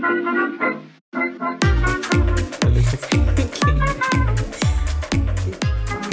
[0.00, 0.06] ¿Qué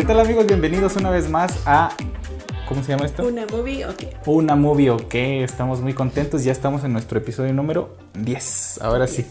[0.03, 0.45] tal amigos?
[0.45, 1.95] Bienvenidos una vez más a...
[2.67, 3.25] ¿Cómo se llama esto?
[3.25, 4.03] Una movie, ok.
[4.25, 5.13] Una movie, ok.
[5.13, 6.43] Estamos muy contentos.
[6.43, 8.81] Ya estamos en nuestro episodio número 10.
[8.81, 9.25] Ahora sí,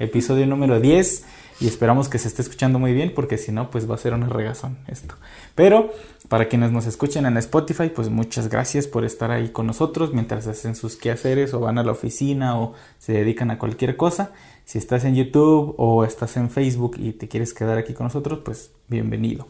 [0.00, 1.24] episodio número 10.
[1.60, 4.14] Y esperamos que se esté escuchando muy bien porque si no, pues va a ser
[4.14, 5.14] una regazón esto.
[5.54, 5.92] Pero
[6.28, 10.46] para quienes nos escuchen en Spotify, pues muchas gracias por estar ahí con nosotros mientras
[10.46, 14.32] hacen sus quehaceres o van a la oficina o se dedican a cualquier cosa.
[14.64, 18.40] Si estás en YouTube o estás en Facebook y te quieres quedar aquí con nosotros,
[18.42, 19.46] pues bienvenido.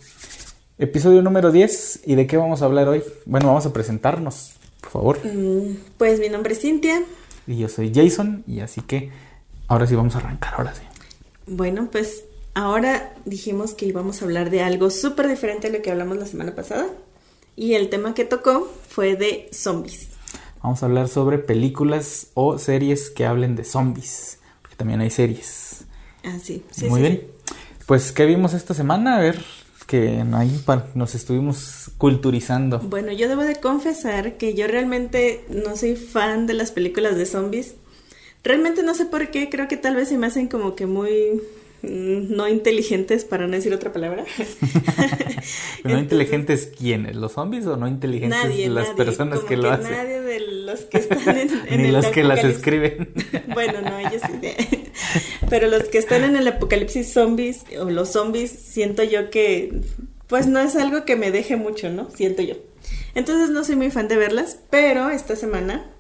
[0.79, 2.03] Episodio número 10.
[2.07, 3.05] ¿Y de qué vamos a hablar hoy?
[3.25, 5.19] Bueno, vamos a presentarnos, por favor.
[5.25, 7.03] Mm, Pues mi nombre es Cintia.
[7.47, 9.11] Y yo soy Jason y así que
[9.69, 10.83] ahora sí vamos a arrancar, ahora sí.
[11.53, 15.91] Bueno, pues ahora dijimos que íbamos a hablar de algo súper diferente a lo que
[15.91, 16.87] hablamos la semana pasada.
[17.57, 20.11] Y el tema que tocó fue de zombies.
[20.63, 25.87] Vamos a hablar sobre películas o series que hablen de zombies, porque también hay series.
[26.23, 26.63] Ah, sí.
[26.71, 27.27] sí, Muy sí, bien.
[27.85, 29.17] Pues, ¿qué vimos esta semana?
[29.17, 29.45] A ver,
[29.89, 30.65] que ahí
[30.95, 32.79] nos estuvimos culturizando.
[32.79, 37.27] Bueno, yo debo de confesar que yo realmente no soy fan de las películas de
[37.27, 37.75] zombies.
[38.43, 41.41] Realmente no sé por qué, creo que tal vez se me hacen como que muy
[41.83, 44.25] mm, no inteligentes, para no decir otra palabra.
[45.85, 47.17] ¿No inteligentes quiénes?
[47.17, 49.91] ¿Los zombies o no inteligentes Nadie, las nadie, personas como que lo hacen?
[49.91, 53.11] Nadie de los que están en, en Ni el los que las escriben.
[53.53, 54.49] Bueno, no, ellos sí.
[55.49, 59.81] Pero los que están en el apocalipsis zombies o los zombies, siento yo que
[60.29, 62.09] pues no es algo que me deje mucho, ¿no?
[62.13, 62.55] Siento yo.
[63.15, 65.91] Entonces no soy muy fan de verlas, pero esta semana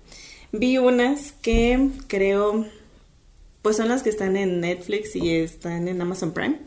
[0.53, 2.67] vi unas que creo
[3.63, 6.59] pues son las que están en Netflix y están en Amazon Prime.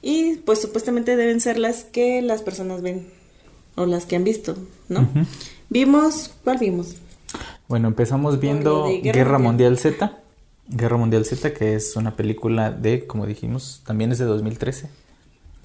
[0.00, 3.06] Y pues supuestamente deben ser las que las personas ven
[3.74, 4.56] o las que han visto,
[4.88, 5.08] ¿no?
[5.70, 6.96] Vimos, ¿cuál vimos?
[7.68, 9.72] Bueno, empezamos viendo Guerra, Guerra Mundial.
[9.72, 9.78] Mundial.
[9.78, 10.18] Z.
[10.68, 14.88] Guerra Mundial Z, que es una película de, como dijimos, también es de 2013.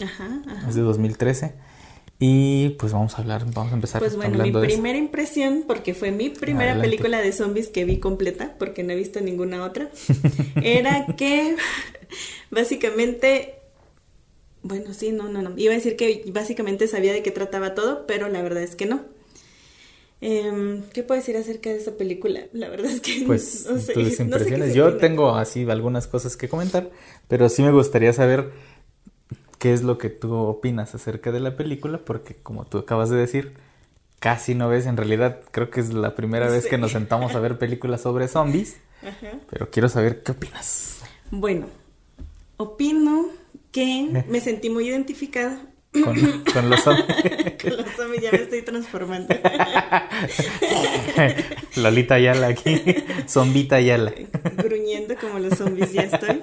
[0.03, 0.69] Ajá, ajá.
[0.69, 1.53] Es de 2013.
[2.21, 5.93] Y pues vamos a hablar, vamos a empezar Pues bueno, mi de primera impresión, porque
[5.93, 6.89] fue mi primera Adelante.
[6.89, 9.89] película de zombies que vi completa, porque no he visto ninguna otra,
[10.61, 11.55] era que
[12.51, 13.55] básicamente,
[14.63, 18.05] bueno, sí, no, no, no, iba a decir que básicamente sabía de qué trataba todo,
[18.05, 19.05] pero la verdad es que no.
[20.21, 22.41] Em, ¿Qué puedo decir acerca de esa película?
[22.51, 24.73] La verdad es que Pues no sé, tus no sé impresiones.
[24.73, 26.89] Yo tengo así algunas cosas que comentar,
[27.29, 28.51] pero sí me gustaría saber
[29.59, 33.17] qué es lo que tú opinas acerca de la película, porque como tú acabas de
[33.17, 33.53] decir,
[34.19, 37.39] casi no ves, en realidad creo que es la primera vez que nos sentamos a
[37.39, 39.37] ver películas sobre zombies, Ajá.
[39.49, 41.01] pero quiero saber qué opinas.
[41.31, 41.67] Bueno,
[42.57, 43.27] opino
[43.71, 45.61] que me sentí muy identificada
[45.91, 46.15] Con,
[46.53, 47.05] con los zombies.
[47.61, 49.35] con los zombies, ya me estoy transformando.
[51.75, 52.81] Lolita Ayala aquí,
[53.27, 54.13] zombita Ayala.
[54.57, 56.41] gruñendo como los zombies ya estoy.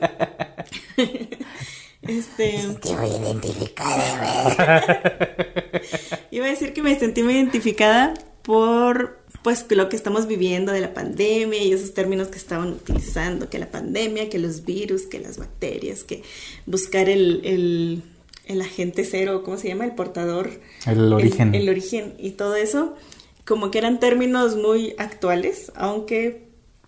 [2.09, 2.57] Este.
[6.31, 10.81] Iba a decir que me sentí muy identificada por pues lo que estamos viviendo de
[10.81, 15.21] la pandemia y esos términos que estaban utilizando, que la pandemia, que los virus, que
[15.21, 16.23] las bacterias, que
[16.67, 18.03] buscar el, el,
[18.47, 19.85] el agente cero, ¿cómo se llama?
[19.85, 20.51] El portador.
[20.87, 21.55] El origen.
[21.55, 22.97] El, el origen y todo eso,
[23.45, 26.47] como que eran términos muy actuales, aunque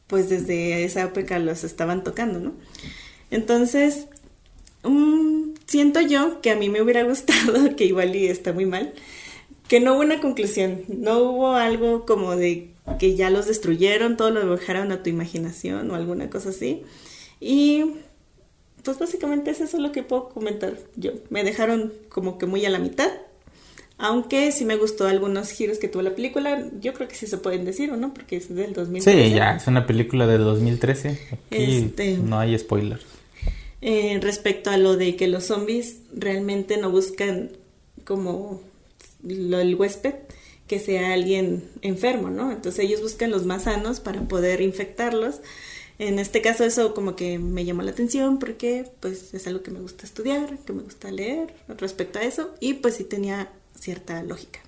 [0.09, 2.55] pues desde esa época los estaban tocando, ¿no?
[3.31, 4.07] Entonces,
[4.85, 8.93] mm, siento yo que a mí me hubiera gustado, que igual y está muy mal,
[9.69, 14.31] que no hubo una conclusión, no hubo algo como de que ya los destruyeron, todo
[14.31, 16.83] lo dejaron a tu imaginación o alguna cosa así.
[17.41, 17.85] Y
[18.83, 21.13] pues básicamente es eso lo que puedo comentar yo.
[21.29, 23.11] Me dejaron como que muy a la mitad.
[24.01, 27.37] Aunque sí me gustó algunos giros que tuvo la película, yo creo que sí se
[27.37, 28.15] pueden decir, ¿o no?
[28.15, 29.29] Porque es del 2013.
[29.29, 31.19] Sí, ya, es una película del 2013.
[31.33, 33.05] Aquí Este- no hay spoilers.
[33.81, 37.53] Eh, respecto a lo de que los zombies realmente no buscan
[38.05, 38.61] como
[39.23, 40.15] lo, el huésped
[40.67, 42.51] que sea alguien enfermo, ¿no?
[42.51, 45.41] Entonces ellos buscan los más sanos para poder infectarlos.
[45.99, 49.71] En este caso eso como que me llamó la atención porque pues es algo que
[49.71, 54.23] me gusta estudiar, que me gusta leer respecto a eso y pues sí tenía cierta
[54.23, 54.61] lógica.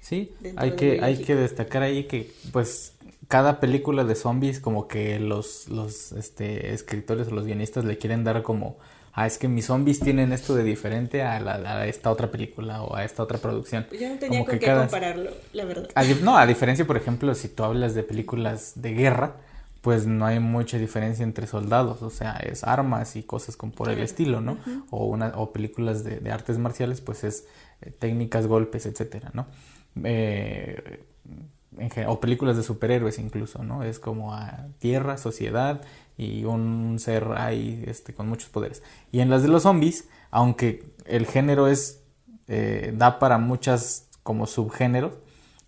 [0.00, 2.92] Sí, hay que, hay que destacar ahí que pues
[3.30, 8.24] cada película de zombies como que los, los este, escritores o los guionistas le quieren
[8.24, 8.76] dar como,
[9.12, 12.82] ah, es que mis zombies tienen esto de diferente a, la, a esta otra película
[12.82, 13.86] o a esta otra producción.
[13.92, 15.88] Yo no tenía Como con que qué cada- compararlo, la verdad.
[15.94, 19.36] A no, a diferencia, por ejemplo, si tú hablas de películas de guerra,
[19.80, 23.88] pues no hay mucha diferencia entre soldados, o sea, es armas y cosas como por
[23.90, 24.58] el estilo, ¿no?
[24.90, 27.46] O una o películas de, de artes marciales, pues es
[27.80, 29.46] eh, técnicas, golpes, etcétera, ¿no?
[30.04, 31.00] Eh,
[32.06, 33.82] o películas de superhéroes incluso, ¿no?
[33.82, 35.82] Es como a tierra, sociedad
[36.16, 38.82] y un ser ahí este, con muchos poderes.
[39.12, 42.02] Y en las de los zombies, aunque el género es
[42.48, 45.14] eh, da para muchas como subgéneros,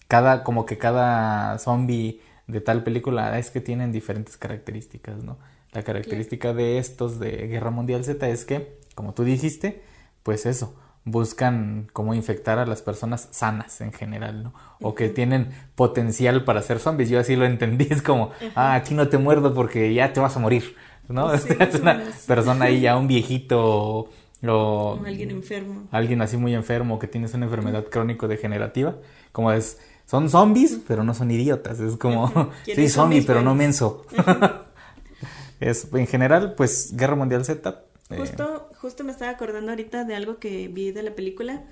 [0.08, 5.38] cada como que cada zombie de tal película es que tienen diferentes características, ¿no?
[5.72, 9.82] La característica de estos de Guerra Mundial Z es que, como tú dijiste,
[10.22, 14.54] pues eso, buscan como infectar a las personas sanas en general, ¿no?
[14.80, 17.10] O que tienen potencial para ser zombies.
[17.10, 20.36] Yo así lo entendí, es como, ah, aquí no te muerdo porque ya te vas
[20.36, 20.76] a morir,
[21.08, 21.32] ¿no?
[21.34, 21.44] es
[21.80, 24.08] una persona ahí ya un viejito
[24.44, 25.88] o, alguien enfermo.
[25.90, 28.96] Alguien así muy enfermo que tienes una enfermedad crónico-degenerativa,
[29.32, 34.04] como es, son zombies, pero no son idiotas, es como, sí, zombie, pero no menso.
[35.60, 37.86] es, en general, pues, Guerra Mundial Z
[38.16, 41.64] justo, justo me estaba acordando ahorita de algo que vi de la película.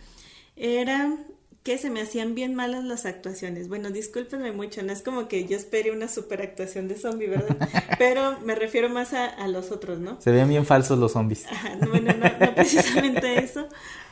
[0.57, 1.17] Era
[1.63, 3.69] que se me hacían bien malas las actuaciones.
[3.69, 7.57] Bueno, discúlpenme mucho, no es como que yo espere una super actuación de zombie, ¿verdad?
[7.99, 10.21] Pero me refiero más a, los otros, ¿no?
[10.21, 11.47] Se ven bien falsos los zombies.
[11.89, 13.69] bueno, no, precisamente eso,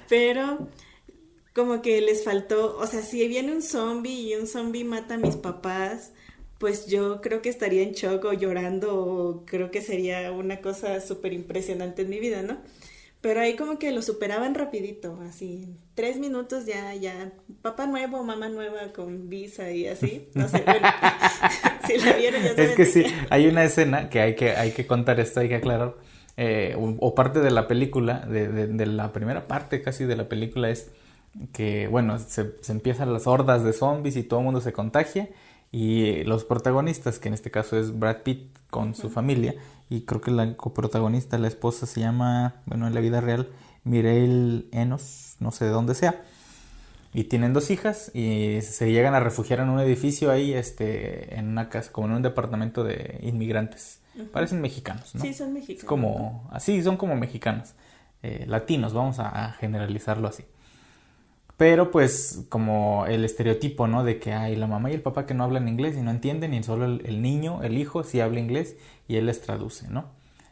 [0.08, 0.68] pero
[1.54, 5.18] como que les faltó, o sea, si viene un zombie y un zombie mata a
[5.18, 6.12] mis papás,
[6.58, 11.00] pues yo creo que estaría en shock o llorando o creo que sería una cosa
[11.00, 12.58] súper impresionante en mi vida, ¿no?
[13.20, 17.32] Pero ahí como que lo superaban rapidito, así, tres minutos ya, ya,
[17.62, 20.78] papá nuevo, mamá nueva con visa y así, no sé, pero
[21.86, 24.86] si la vieron ya Es que sí, hay una escena que hay que, hay que
[24.86, 25.96] contar esto, hay que aclarar,
[26.36, 30.70] eh, o, parte de la película, de, de, la primera parte casi de la película
[30.70, 30.92] es
[31.52, 35.28] que, bueno, se, se empiezan las hordas de zombies y todo el mundo se contagia
[35.70, 39.54] y los protagonistas, que en este caso es Brad Pitt con su familia,
[39.90, 43.48] y creo que la coprotagonista, la esposa, se llama, bueno, en la vida real,
[43.84, 46.22] Mireille Enos, no sé de dónde sea.
[47.14, 51.48] Y tienen dos hijas y se llegan a refugiar en un edificio ahí, este, en
[51.48, 54.00] una casa, como en un departamento de inmigrantes.
[54.32, 55.22] Parecen mexicanos, ¿no?
[55.22, 55.84] Sí, son mexicanos.
[55.84, 57.74] como, así, son como mexicanos.
[58.22, 60.44] Eh, latinos, vamos a generalizarlo así.
[61.58, 64.04] Pero pues como el estereotipo, ¿no?
[64.04, 66.54] De que hay la mamá y el papá que no hablan inglés y no entienden
[66.54, 68.76] y solo el, niño, el hijo, sí habla inglés
[69.08, 70.06] y él les traduce, ¿no?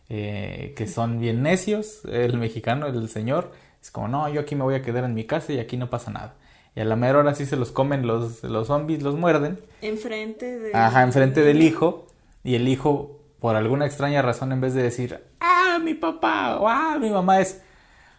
[0.08, 4.64] Eh, que son bien necios, el mexicano, el señor, es como, no, yo aquí me
[4.64, 6.34] voy a quedar en mi casa y aquí no pasa nada.
[6.74, 9.60] Y a la mera hora sí se los comen los, los zombies, los muerden.
[9.82, 10.74] Enfrente de...
[10.74, 12.08] Ajá, enfrente del hijo.
[12.42, 16.68] Y el hijo, por alguna extraña razón, en vez de decir, ah, mi papá, o
[16.68, 17.62] ah, mi mamá es,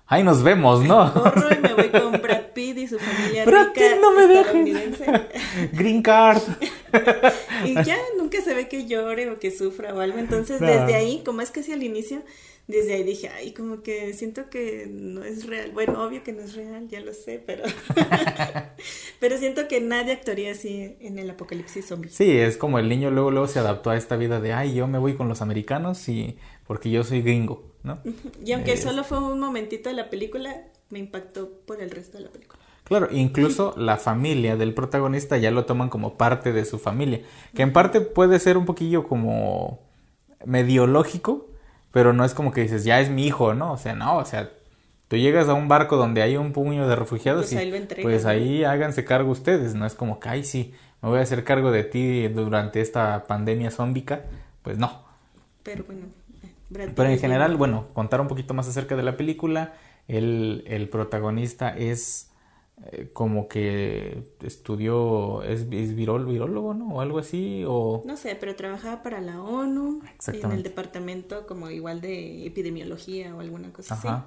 [0.07, 1.13] ahí nos vemos, ¿no?
[1.22, 5.27] Corro y me voy con Brad Pitt y su familia Brad Pitt no me deja.
[5.74, 6.42] Green card.
[7.63, 10.18] y ya nunca se ve que llore o que sufra o algo.
[10.18, 12.24] Entonces, desde ahí, como es que casi al inicio,
[12.65, 15.69] desde ahí dije, ay, como que siento que no es real.
[15.71, 17.63] Bueno, obvio que no es real, ya lo sé, pero
[19.19, 22.10] pero siento que nadie actuaría así en el apocalipsis zombie.
[22.10, 24.88] Sí, es como el niño luego luego se adaptó a esta vida de, ay, yo
[24.88, 27.68] me voy con los americanos y porque yo soy gringo.
[28.44, 32.18] Y aunque eh, solo fue un momentito de la película, me impactó por el resto
[32.18, 32.60] de la película.
[32.84, 37.22] Claro, incluso la familia del protagonista ya lo toman como parte de su familia,
[37.54, 39.80] que en parte puede ser un poquillo como
[40.45, 41.48] medio lógico,
[41.92, 43.74] pero no es como que dices, ya es mi hijo, ¿no?
[43.74, 44.51] O sea, no, o sea,
[45.07, 47.66] tú llegas a un barco donde hay un puño de refugiados pues
[47.98, 51.24] y pues ahí háganse cargo ustedes, no es como que, ay, sí, me voy a
[51.24, 54.24] hacer cargo de ti durante esta pandemia zómbica,
[54.62, 55.06] pues no.
[55.63, 56.06] Pero bueno,
[56.69, 59.74] pero en general, bueno, contar un poquito más acerca de la película.
[60.07, 62.31] El, el protagonista es
[62.91, 66.95] eh, como que estudió, es, es virólogo, ¿no?
[66.95, 68.03] O algo así, o...
[68.05, 73.39] No sé, pero trabajaba para la ONU, en el departamento como igual de epidemiología o
[73.39, 74.15] alguna cosa Ajá.
[74.15, 74.25] así.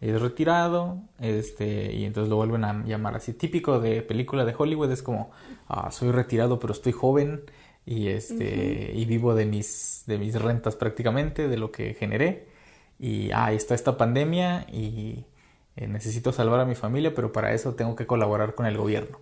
[0.00, 3.32] Es retirado, este, y entonces lo vuelven a llamar así.
[3.32, 5.30] Típico de película de Hollywood, es como,
[5.68, 7.44] ah, soy retirado pero estoy joven,
[7.86, 12.48] y este y vivo de mis de mis rentas prácticamente de lo que generé
[12.98, 15.24] y ah, está esta pandemia y
[15.76, 19.18] eh, necesito salvar a mi familia pero para eso tengo que colaborar con el gobierno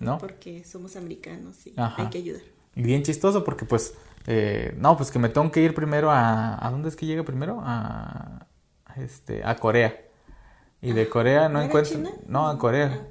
[0.00, 2.42] no porque somos americanos y hay que ayudar.
[2.74, 3.94] Y bien chistoso porque pues
[4.26, 7.22] eh, no pues que me tengo que ir primero a a dónde es que llega
[7.22, 8.46] primero a
[8.96, 10.02] este a Corea.
[10.82, 13.08] Y de ah, Corea no, encuentro no a Corea.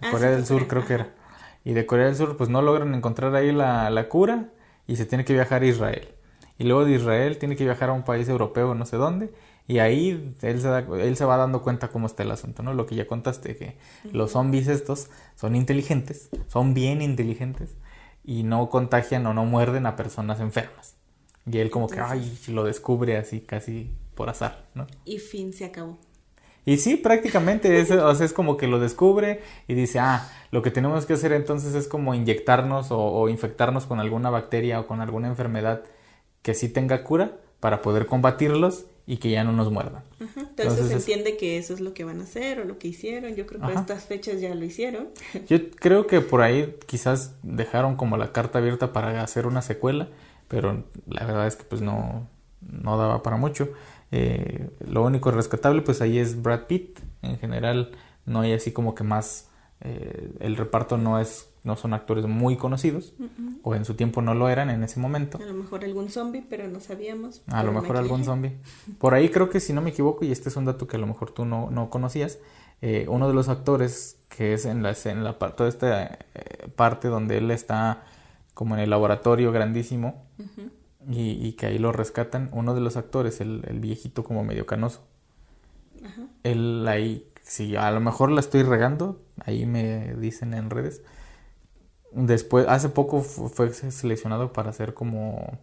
[0.00, 0.10] Ah.
[0.10, 1.14] Corea del Sur creo que era.
[1.64, 4.50] Y de Corea del Sur pues no logran encontrar ahí la, la cura
[4.86, 6.08] y se tiene que viajar a Israel.
[6.58, 9.30] Y luego de Israel tiene que viajar a un país europeo, no sé dónde,
[9.68, 12.72] y ahí él se, él se va dando cuenta cómo está el asunto, ¿no?
[12.72, 13.76] Lo que ya contaste, que
[14.12, 17.74] los zombies estos son inteligentes, son bien inteligentes,
[18.24, 20.94] y no contagian o no muerden a personas enfermas.
[21.50, 24.86] Y él como que, ay, lo descubre así casi por azar, ¿no?
[25.04, 25.98] Y fin, se acabó.
[26.64, 30.62] Y sí, prácticamente es, o sea, es como que lo descubre y dice, ah, lo
[30.62, 34.88] que tenemos que hacer entonces es como inyectarnos o, o infectarnos con alguna bacteria o
[34.88, 35.84] con alguna enfermedad
[36.46, 40.04] que sí tenga cura para poder combatirlos y que ya no nos muerdan.
[40.20, 42.86] Ajá, Entonces, se entiende que eso es lo que van a hacer o lo que
[42.86, 43.34] hicieron.
[43.34, 45.08] Yo creo que estas fechas ya lo hicieron.
[45.48, 50.06] Yo creo que por ahí quizás dejaron como la carta abierta para hacer una secuela,
[50.46, 52.28] pero la verdad es que pues no,
[52.60, 53.68] no daba para mucho.
[54.12, 57.00] Eh, lo único rescatable pues ahí es Brad Pitt.
[57.22, 57.90] En general
[58.24, 59.48] no hay así como que más...
[59.80, 63.12] Eh, el reparto no es no son actores muy conocidos
[63.62, 65.38] o en su tiempo no lo eran en ese momento.
[65.38, 67.42] A lo mejor algún zombie, pero no sabíamos.
[67.48, 68.56] A lo mejor algún zombie.
[68.98, 71.00] Por ahí creo que si no me equivoco, y este es un dato que a
[71.00, 72.38] lo mejor tú no, no conocías,
[72.82, 77.08] eh, uno de los actores que es en la, en la toda esta eh, parte
[77.08, 78.04] donde él está
[78.54, 80.24] como en el laboratorio grandísimo
[81.10, 84.66] y, y, que ahí lo rescatan, uno de los actores, el, el viejito como medio
[84.66, 85.02] canoso,
[86.04, 86.22] Ajá.
[86.42, 91.02] él ahí, si a lo mejor la estoy regando, ahí me dicen en redes,
[92.12, 95.58] Después, hace poco fue seleccionado para hacer como...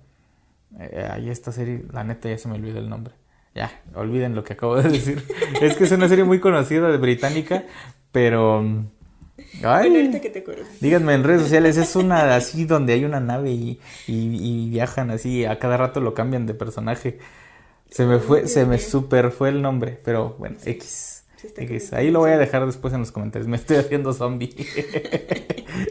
[0.80, 3.14] Eh, ahí esta serie, la neta ya se me olvidó el nombre.
[3.56, 5.24] Ya, olviden lo que acabo de decir.
[5.62, 7.64] es que es una serie muy conocida de británica,
[8.12, 8.64] pero...
[9.64, 10.44] Ay, bueno, ahorita que te.
[10.80, 15.10] Díganme en redes sociales, es una así donde hay una nave y, y, y, viajan
[15.10, 17.18] así, a cada rato lo cambian de personaje.
[17.90, 20.58] Se me fue, se me super fue el nombre, pero bueno.
[20.64, 21.13] X.
[21.56, 21.94] X.
[21.94, 23.48] Ahí lo voy a dejar después en los comentarios.
[23.48, 24.54] Me estoy haciendo zombie.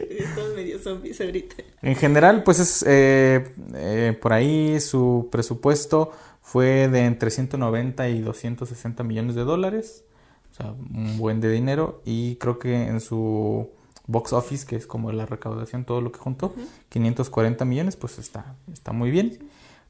[0.09, 1.55] Estamos medio zombies ahorita.
[1.81, 3.45] En general, pues es eh,
[3.75, 10.03] eh, por ahí su presupuesto fue de entre 190 y 260 millones de dólares.
[10.51, 12.01] O sea, un buen de dinero.
[12.05, 13.69] Y creo que en su
[14.07, 16.67] box office, que es como la recaudación, todo lo que juntó, uh -huh.
[16.89, 19.39] 540 millones, pues está, está muy bien.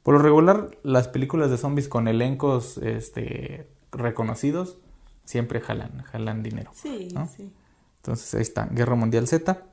[0.03, 4.77] Por lo regular, las películas de zombies con elencos este, reconocidos
[5.25, 6.72] siempre jalan, jalan dinero.
[6.74, 7.27] Sí, ¿no?
[7.27, 7.53] sí.
[7.98, 9.63] Entonces ahí está, Guerra Mundial Z.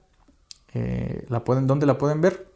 [0.75, 2.49] Eh, ¿la pueden, ¿Dónde la pueden ver?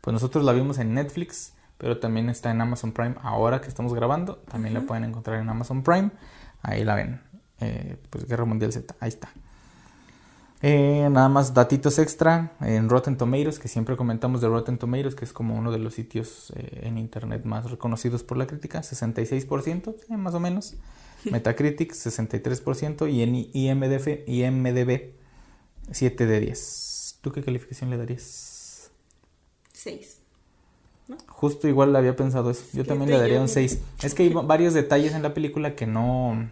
[0.00, 3.92] Pues nosotros la vimos en Netflix, pero también está en Amazon Prime ahora que estamos
[3.92, 4.36] grabando.
[4.50, 4.82] También uh -huh.
[4.82, 6.10] la pueden encontrar en Amazon Prime.
[6.62, 7.20] Ahí la ven.
[7.60, 9.30] Eh, pues Guerra Mundial Z, ahí está.
[10.62, 15.24] Eh, nada más datitos extra en Rotten Tomatoes, que siempre comentamos de Rotten Tomatoes, que
[15.24, 19.94] es como uno de los sitios eh, en internet más reconocidos por la crítica, 66%,
[20.08, 20.74] eh, más o menos.
[21.24, 25.12] Metacritic 63% y en IMDb, IMDb
[25.90, 27.18] 7 de 10.
[27.20, 28.90] ¿Tú qué calificación le darías?
[29.72, 30.18] 6.
[31.08, 31.16] ¿No?
[31.28, 32.64] Justo igual había pensado eso.
[32.72, 33.80] Yo también le daría un 6.
[34.02, 36.50] Es que hay varios detalles en la película que no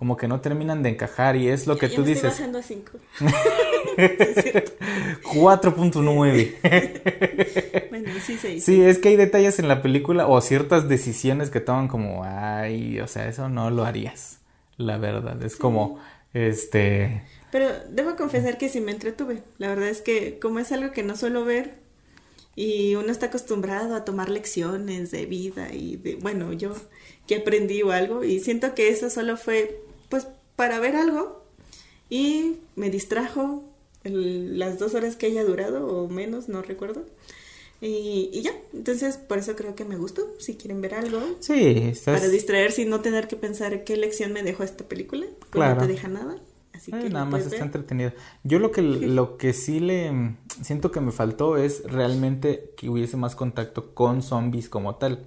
[0.00, 2.24] como que no terminan de encajar y es lo que tú me dices.
[2.24, 2.92] Estoy bajando a 5.
[5.24, 7.86] 4.9.
[7.90, 8.64] bueno, sí, 6.
[8.64, 12.98] Sí, es que hay detalles en la película o ciertas decisiones que toman como, ay,
[13.00, 14.38] o sea, eso no lo harías.
[14.78, 15.58] La verdad, es sí.
[15.58, 16.00] como,
[16.32, 17.24] este...
[17.52, 19.42] Pero debo confesar que sí me entretuve.
[19.58, 21.74] La verdad es que como es algo que no suelo ver
[22.56, 26.74] y uno está acostumbrado a tomar lecciones de vida y de, bueno, yo
[27.26, 30.26] que aprendí o algo y siento que eso solo fue pues
[30.56, 31.42] para ver algo
[32.10, 33.64] y me distrajo
[34.04, 37.06] el, las dos horas que haya durado o menos, no recuerdo.
[37.80, 41.18] Y, y, ya, entonces por eso creo que me gustó, si quieren ver algo.
[41.38, 42.20] Sí, estás...
[42.20, 45.76] Para distraerse y no tener que pensar qué lección me dejó esta película, claro.
[45.76, 46.36] no te deja nada.
[46.74, 48.12] Así Ay, que nada más está entretenido.
[48.44, 53.16] Yo lo que, lo que sí le siento que me faltó es realmente que hubiese
[53.16, 55.24] más contacto con zombies como tal.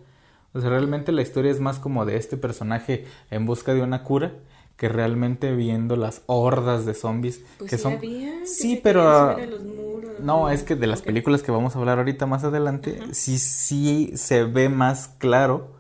[0.54, 4.04] O sea, realmente la historia es más como de este personaje en busca de una
[4.04, 4.36] cura
[4.78, 10.20] que realmente viendo las hordas de zombies pues que sí son había, sí pero muros,
[10.20, 11.12] no es que de las okay.
[11.12, 13.14] películas que vamos a hablar ahorita más adelante uh -huh.
[13.14, 15.74] sí sí se ve más claro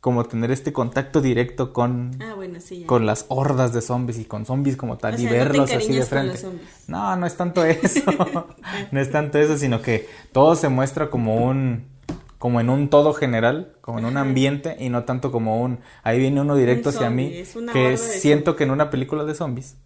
[0.00, 4.24] como tener este contacto directo con ah, bueno, sí, con las hordas de zombies y
[4.24, 6.40] con zombies como tal o sea, y verlos no así de frente
[6.88, 8.00] no no es tanto eso
[8.90, 11.84] no es tanto eso sino que todo se muestra como un
[12.40, 16.18] como en un todo general, como en un ambiente y no tanto como un ahí
[16.18, 19.76] viene uno directo un hacia zombie, mí, que siento que en una película de zombies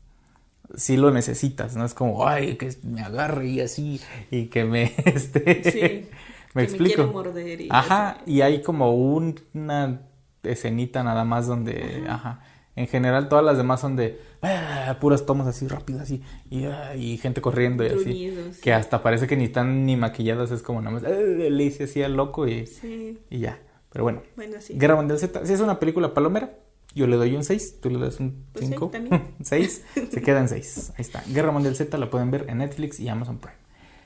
[0.76, 4.92] sí lo necesitas, no es como ay que me agarre y así y que me
[5.04, 6.08] este sí,
[6.54, 7.06] me que explico.
[7.06, 8.30] Me morder y ajá, eso.
[8.30, 10.02] y hay como un, una
[10.44, 12.30] escenita nada más donde ajá.
[12.30, 16.64] ajá en general todas las demás son de ah, puras tomas así rápidas y, y,
[16.64, 18.04] ah, y gente corriendo y así.
[18.04, 18.61] sí.
[18.61, 21.85] Que hasta parece que ni están ni maquilladas, es como nada más ah, le hice
[21.85, 23.19] así al loco y, sí.
[23.31, 23.61] y ya.
[23.90, 24.75] Pero bueno, bueno sí.
[24.76, 26.50] Guerra Mundial Z, si es una película palomera,
[26.95, 28.90] yo le doy un 6, tú le das un 5.
[28.90, 29.02] Pues
[29.43, 30.93] 6, se quedan 6.
[30.97, 31.23] Ahí está.
[31.28, 33.57] Guerra Mundial Z la pueden ver en Netflix y Amazon Prime.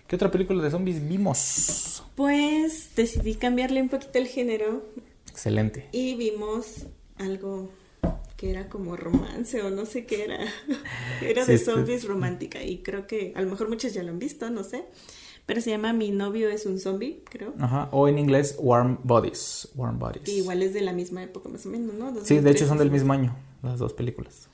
[0.06, 2.02] ¿Qué otra película de zombies vimos?
[2.14, 4.82] Pues decidí cambiarle un poquito el género.
[5.30, 5.88] Excelente.
[5.92, 6.86] Y vimos
[7.18, 7.70] algo
[8.38, 10.38] que era como romance o no sé qué era.
[11.22, 14.10] era Sí, de este- zombies romántica y creo que a lo mejor muchos ya lo
[14.12, 14.84] han visto, no sé.
[15.44, 17.54] Pero se llama Mi novio es un zombie, creo.
[17.58, 17.88] Ajá.
[17.90, 19.68] O en inglés, Warm Bodies.
[19.74, 20.22] Warm Bodies.
[20.22, 22.10] Que igual es de la misma época más o menos, ¿no?
[22.22, 24.48] Sí, de hecho 2013, son del mismo año, las dos películas.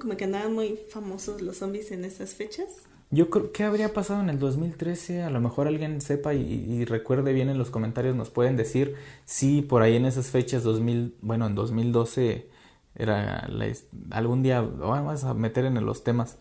[0.00, 2.66] Como que andaban muy famosos los zombies en esas fechas.
[3.12, 5.22] Yo creo, ¿qué habría pasado en el 2013?
[5.22, 8.96] A lo mejor alguien sepa y, y recuerde bien en los comentarios, nos pueden decir
[9.24, 12.49] si por ahí en esas fechas, 2000, bueno, en 2012
[12.94, 13.66] era la
[14.10, 16.38] algún día, vamos a meter en los temas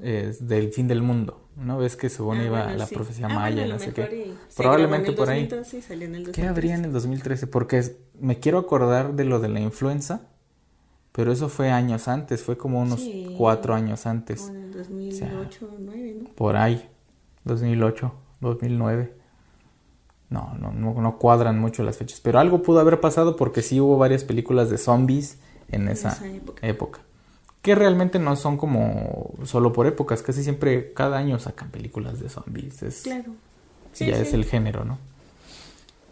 [0.00, 1.76] eh, del fin del mundo, ¿no?
[1.78, 2.94] Ves que según Ah, iba bueno, la sí.
[2.94, 4.32] profecía Ah, maya, bueno, no sé qué.
[4.56, 5.42] Probablemente por ahí.
[5.46, 6.86] 2012 y salió en el ¿Qué habría en 2013.
[6.86, 7.46] el 2013?
[7.46, 10.22] Porque es- me quiero acordar de lo de la influenza,
[11.12, 13.34] pero eso fue años antes, fue como unos Sí.
[13.36, 14.40] cuatro años antes.
[14.42, 16.28] Como en el 2008 o 2009, ¿no?
[16.36, 16.88] Por ahí,
[17.44, 19.12] 2008, 2009.
[20.30, 22.20] No, no, no, no cuadran mucho las fechas.
[22.20, 25.38] Pero algo pudo haber pasado porque sí hubo varias películas de zombies
[25.72, 26.66] en esa, esa época.
[26.66, 27.00] época.
[27.62, 30.22] Que realmente no son como solo por épocas.
[30.22, 32.82] Casi siempre, cada año sacan películas de zombies.
[32.82, 33.32] Es, Claro.
[33.98, 34.98] ya es el género, ¿no?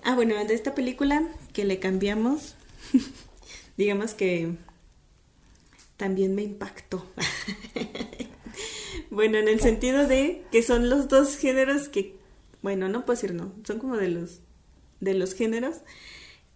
[0.04, 2.54] Ah, bueno, de esta película que le cambiamos,
[3.76, 4.54] digamos que
[5.96, 7.04] también me impactó.
[9.10, 12.16] bueno, en el sentido de que son los dos géneros que,
[12.62, 14.40] bueno, no puedo decir no, son como de los
[15.00, 15.76] de los géneros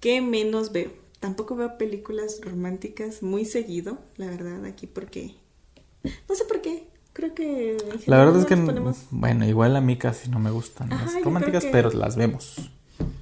[0.00, 0.92] que menos veo.
[1.24, 5.34] Tampoco veo películas románticas muy seguido, la verdad, aquí porque
[6.28, 6.86] no sé por qué.
[7.14, 10.92] Creo que La verdad es que, ponemos- bueno, igual a mí casi no me gustan
[10.92, 12.56] Ajá, las románticas, que- pero las vemos.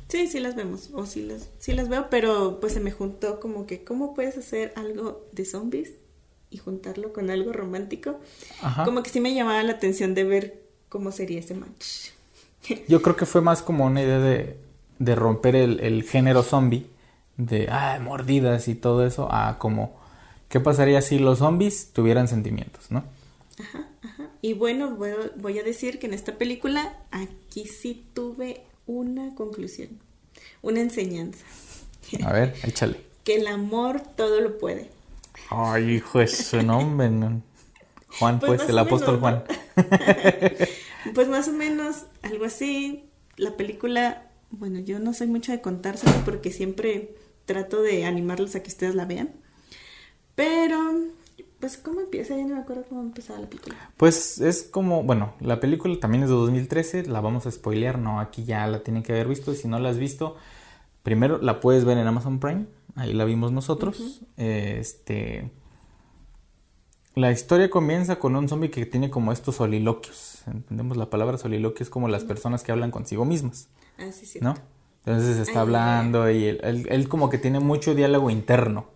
[0.09, 3.39] Sí, sí las vemos, o sí las, sí las veo, pero pues se me juntó
[3.39, 5.93] como que, ¿cómo puedes hacer algo de zombies
[6.51, 8.19] y juntarlo con algo romántico?
[8.63, 8.85] Ajá.
[8.85, 12.09] Como que sí me llamaba la atención de ver cómo sería ese match.
[12.89, 14.57] Yo creo que fue más como una idea de,
[14.99, 16.89] de romper el, el género zombie,
[17.47, 19.97] de ah, mordidas y todo eso, a como,
[20.49, 23.05] ¿qué pasaría si los zombies tuvieran sentimientos, no?
[23.61, 24.31] Ajá, ajá.
[24.41, 29.91] Y bueno, voy, voy a decir que en esta película aquí sí tuve una conclusión,
[30.63, 31.45] una enseñanza,
[32.25, 33.01] A ver, échale.
[33.25, 34.91] que el amor todo lo puede.
[35.51, 37.11] Ay, hijo de su nombre.
[37.11, 37.43] no.
[38.19, 39.45] Juan, Pues pues, el apóstol menos, Juan.
[41.15, 43.05] Pues más o menos algo así.
[43.37, 47.15] La película, bueno, yo no soy mucho de contárselo porque siempre
[47.47, 49.31] trato de animarlos a que ustedes la vean.
[50.35, 50.79] Pero,
[51.61, 52.37] pues, ¿cómo empieza?
[52.37, 53.77] Ya no me acuerdo cómo empezaba la película.
[53.97, 58.21] Pues es como, bueno, la película también es de 2013, la vamos a spoilear, no,
[58.21, 60.37] aquí ya la tienen que haber visto, si no la has visto,
[61.03, 65.51] primero la puedes ver en Amazon Prime, ahí la vimos nosotros, Eh, este...
[67.15, 71.85] La historia comienza con un zombie que tiene como estos soliloquios, entendemos la palabra soliloquio,
[71.85, 74.39] es como las personas que hablan consigo mismas, Ah, sí, sí.
[74.41, 74.55] ¿no?
[75.05, 78.87] Entonces está hablando y él, él- él como que tiene mucho diálogo interno.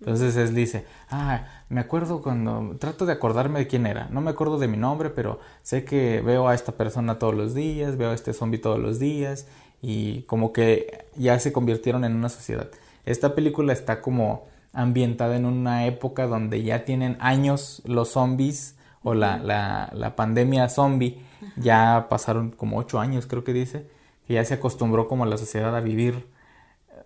[0.00, 4.30] Entonces él dice, ah, me acuerdo cuando, trato de acordarme de quién era, no me
[4.30, 8.10] acuerdo de mi nombre, pero sé que veo a esta persona todos los días, veo
[8.10, 9.46] a este zombie todos los días
[9.82, 12.68] y como que ya se convirtieron en una sociedad.
[13.04, 19.14] Esta película está como ambientada en una época donde ya tienen años los zombies o
[19.14, 21.20] la, la, la pandemia zombie,
[21.56, 23.86] ya pasaron como ocho años creo que dice,
[24.32, 26.26] ya se acostumbró como la sociedad a vivir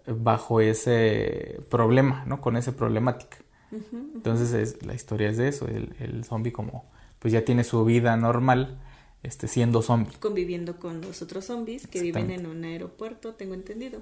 [0.06, 2.40] bajo ese problema, ¿no?
[2.40, 3.38] Con esa problemática.
[4.14, 7.84] Entonces es, la historia es de eso, el, el zombie como pues ya tiene su
[7.84, 8.78] vida normal
[9.22, 10.12] este, siendo zombie.
[10.20, 14.00] Conviviendo con los otros zombies que viven en un aeropuerto, tengo entendido.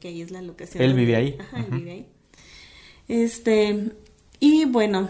[0.00, 0.82] Que ahí es la locación.
[0.82, 1.36] Él donde- vive ahí.
[1.38, 2.08] Ajá, él vive ahí.
[3.08, 3.90] Este,
[4.40, 5.08] y bueno,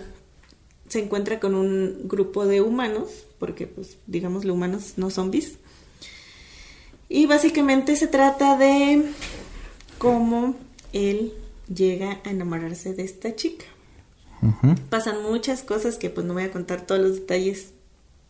[0.88, 5.58] se encuentra con un grupo de humanos, porque pues digamos los humanos no zombies.
[7.08, 9.04] Y básicamente se trata de
[9.98, 10.56] cómo
[10.92, 11.32] él
[11.72, 13.64] llega a enamorarse de esta chica.
[14.90, 17.70] Pasan muchas cosas que pues no voy a contar todos los detalles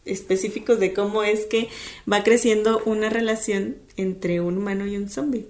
[0.05, 1.69] específicos de cómo es que
[2.11, 5.47] va creciendo una relación entre un humano y un zombie.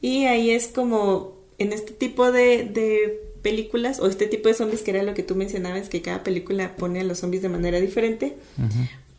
[0.00, 4.82] Y ahí es como en este tipo de, de películas o este tipo de zombies
[4.82, 7.80] que era lo que tú mencionabas, que cada película pone a los zombies de manera
[7.80, 8.36] diferente.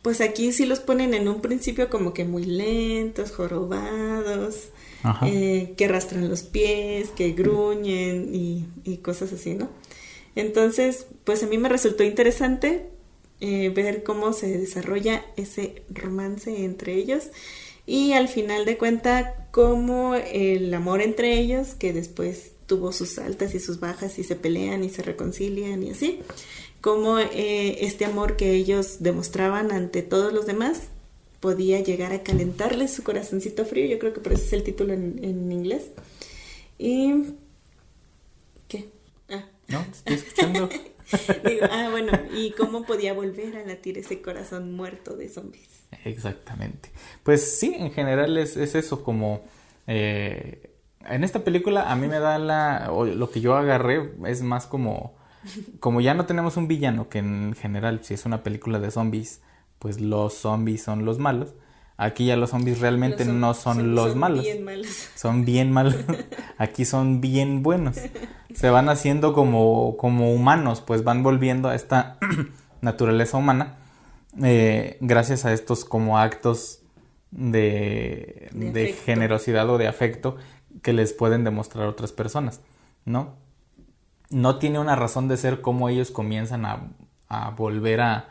[0.04, 4.68] Pues aquí sí los ponen en un principio como que muy lentos, jorobados,
[5.24, 9.70] eh, que arrastran los pies, que gruñen y, y cosas así, ¿no?
[10.36, 12.90] Entonces, pues a mí me resultó interesante
[13.40, 17.30] eh, ver cómo se desarrolla ese romance entre ellos
[17.86, 23.54] y al final de cuenta cómo el amor entre ellos, que después tuvo sus altas
[23.54, 26.20] y sus bajas y se pelean y se reconcilian y así,
[26.84, 30.88] cómo eh, este amor que ellos demostraban ante todos los demás
[31.40, 34.92] podía llegar a calentarles su corazoncito frío, yo creo que por eso es el título
[34.92, 35.92] en, en inglés.
[36.76, 37.36] Y...
[38.68, 38.90] ¿Qué?
[39.30, 39.46] Ah.
[39.68, 39.82] ¿No?
[39.82, 40.68] te estoy escuchando.
[41.48, 45.86] Digo, ah, bueno, ¿y cómo podía volver a latir ese corazón muerto de zombies?
[46.04, 46.90] Exactamente.
[47.22, 49.40] Pues sí, en general es, es eso, como...
[49.86, 50.70] Eh,
[51.08, 52.92] en esta película a mí me da la...
[52.92, 55.23] o lo que yo agarré es más como...
[55.80, 59.40] Como ya no tenemos un villano, que en general si es una película de zombies,
[59.78, 61.54] pues los zombies son los malos.
[61.96, 64.42] Aquí ya los zombies realmente Los no son, son- los son malos.
[64.44, 65.08] bien malos.
[65.14, 65.94] Son bien malos.
[66.58, 67.96] Aquí son bien buenos.
[68.54, 72.18] Se van haciendo como, como humanos, pues van volviendo a esta
[72.80, 73.76] naturaleza humana
[74.42, 76.80] eh, gracias a estos como actos
[77.30, 80.36] de, De generosidad o de afecto
[80.82, 82.60] que les pueden demostrar otras personas,
[83.04, 83.34] ¿no?
[84.34, 86.88] No tiene una razón de ser cómo ellos comienzan a,
[87.28, 88.28] a volver a,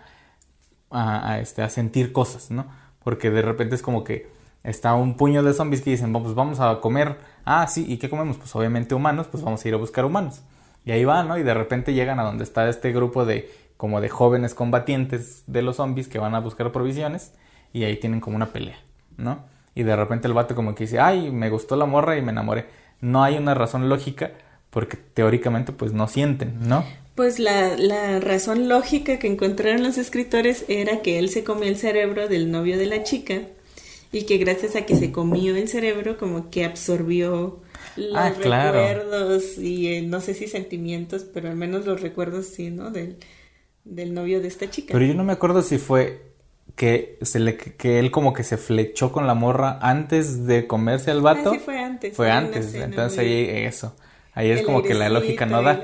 [1.40, 2.66] este, a sentir cosas, ¿no?
[3.04, 4.30] Porque de repente es como que
[4.64, 7.18] está un puño de zombies que dicen, "Bueno, pues vamos a comer.
[7.46, 8.38] Ah, sí, ¿y qué comemos?
[8.38, 10.42] Pues obviamente humanos, pues vamos a ir a buscar humanos.
[10.86, 11.38] Y ahí van, ¿no?
[11.38, 15.62] Y de repente llegan a donde está este grupo de como de jóvenes combatientes de
[15.62, 17.34] los zombies que van a buscar provisiones
[17.74, 18.78] y ahí tienen como una pelea,
[19.18, 19.44] ¿no?
[19.76, 22.32] Y de repente el vato como que dice, ay, me gustó la morra y me
[22.32, 22.68] enamoré.
[23.02, 24.32] No hay una razón lógica
[24.74, 26.84] porque teóricamente pues no sienten, ¿no?
[27.16, 31.78] Pues la, la razón lógica que encontraron los escritores era que él se comió el
[31.78, 33.42] cerebro del novio de la chica
[34.12, 37.62] y que gracias a que se comió el cerebro como que absorbió
[37.96, 38.80] los Ah, claro.
[38.80, 42.90] recuerdos y eh, no sé si sentimientos, pero al menos los recuerdos sí, ¿no?
[42.90, 43.18] Del,
[43.86, 44.94] del novio de esta chica.
[44.94, 46.34] Pero yo no me acuerdo si fue
[46.76, 51.12] que, se le, que él como que se flechó con la morra antes de comerse
[51.12, 51.52] al vato.
[51.52, 52.16] Ah, sí, fue antes.
[52.16, 53.96] Fue antes, entonces muy- ahí eso.
[54.34, 55.82] Ahí es El como que la lógica no da.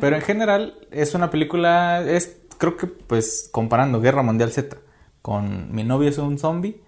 [0.00, 4.76] Pero en general es una película, es creo que pues comparando Guerra Mundial Z
[5.20, 6.80] con Mi novio es un zombie,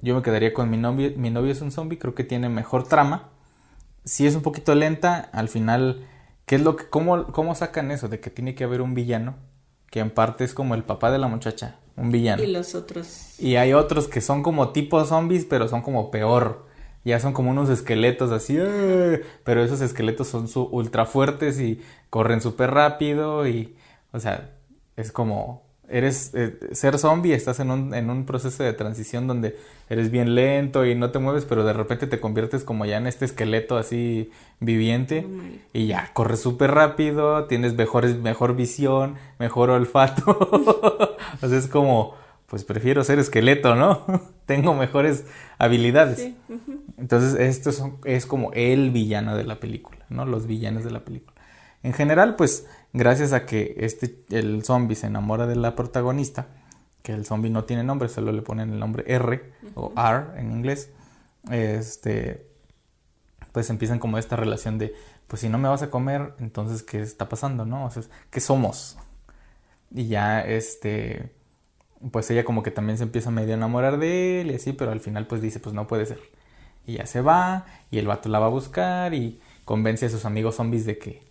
[0.00, 2.86] yo me quedaría con Mi novio, mi novio es un zombie, creo que tiene mejor
[2.86, 3.30] trama.
[4.04, 6.06] Si es un poquito lenta, al final,
[6.46, 9.34] ¿qué es lo que cómo cómo sacan eso de que tiene que haber un villano
[9.90, 12.42] que en parte es como el papá de la muchacha, un villano?
[12.42, 13.38] Y los otros.
[13.40, 16.67] Y hay otros que son como tipo zombies, pero son como peor.
[17.04, 19.22] Ya son como unos esqueletos así, ¡eh!
[19.44, 21.80] pero esos esqueletos son su ultra fuertes y
[22.10, 23.76] corren súper rápido y,
[24.12, 24.50] o sea,
[24.96, 29.56] es como, eres, eh, ser zombie, estás en un, en un proceso de transición donde
[29.88, 33.06] eres bien lento y no te mueves, pero de repente te conviertes como ya en
[33.06, 34.30] este esqueleto así
[34.60, 35.26] viviente
[35.72, 40.36] y ya, corres súper rápido, tienes mejores, mejor visión, mejor olfato,
[41.42, 42.14] o sea, es como,
[42.46, 44.04] pues prefiero ser esqueleto, ¿no?
[44.46, 45.24] Tengo mejores
[45.58, 46.18] habilidades.
[46.18, 46.36] Sí.
[46.98, 50.24] Entonces, esto es, es como el villano de la película, ¿no?
[50.26, 51.34] Los villanos de la película.
[51.82, 56.48] En general, pues, gracias a que este, el zombie se enamora de la protagonista,
[57.02, 60.50] que el zombie no tiene nombre, solo le ponen el nombre R o R en
[60.50, 60.90] inglés,
[61.50, 62.46] este,
[63.52, 64.94] pues empiezan como esta relación de,
[65.28, 67.86] pues si no me vas a comer, entonces, ¿qué está pasando, no?
[67.86, 68.98] O sea, ¿qué somos?
[69.94, 71.30] Y ya, este,
[72.10, 74.90] pues ella como que también se empieza medio a enamorar de él y así, pero
[74.90, 76.18] al final pues dice, pues no puede ser.
[76.88, 80.24] Y ya se va y el vato la va a buscar y convence a sus
[80.24, 81.22] amigos zombies de que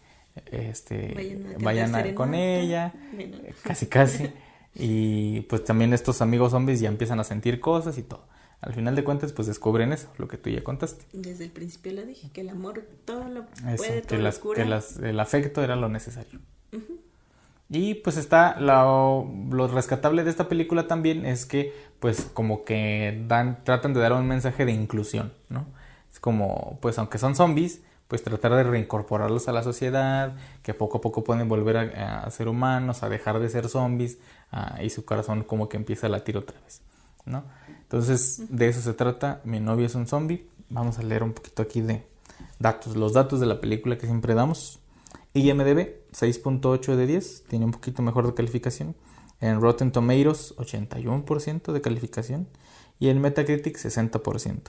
[0.51, 2.93] este Vayan a vayan a- con ella,
[3.63, 4.31] casi casi.
[4.75, 8.27] Y pues también estos amigos zombies ya empiezan a sentir cosas y todo.
[8.61, 11.05] Al final de cuentas pues descubren eso, lo que tú ya contaste.
[11.13, 14.23] Desde el principio lo dije, que el amor todo lo Eso, puede, que, todo lo
[14.23, 14.63] las- cura.
[14.63, 16.39] que las- el afecto era lo necesario.
[17.69, 19.27] Y pues está lo,
[19.67, 24.27] rescatable de esta película también es que pues como que dan tratan de dar un
[24.27, 25.65] mensaje de inclusión, ¿no?
[26.11, 30.99] Es como pues aunque son zombies, pues tratar de reincorporarlos a la sociedad, que poco
[30.99, 34.17] a poco pueden volver a, a ser humanos, a dejar de ser zombies,
[34.51, 36.81] ah, y su corazón como que empieza a latir otra vez,
[37.25, 37.43] ¿no?
[37.67, 41.63] Entonces de eso se trata, mi novio es un zombie, vamos a leer un poquito
[41.63, 42.05] aquí de
[42.59, 44.79] datos, los datos de la película que siempre damos.
[45.33, 48.95] IMDB 6.8 de 10, tiene un poquito mejor de calificación.
[49.39, 52.47] En Rotten Tomatoes 81% de calificación
[52.99, 54.61] y en Metacritic 60%.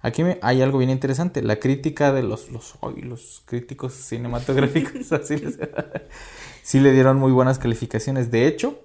[0.00, 5.36] Aquí hay algo bien interesante, la crítica de los los, los críticos cinematográficos así
[6.80, 8.30] le dieron muy buenas calificaciones.
[8.30, 8.80] De hecho,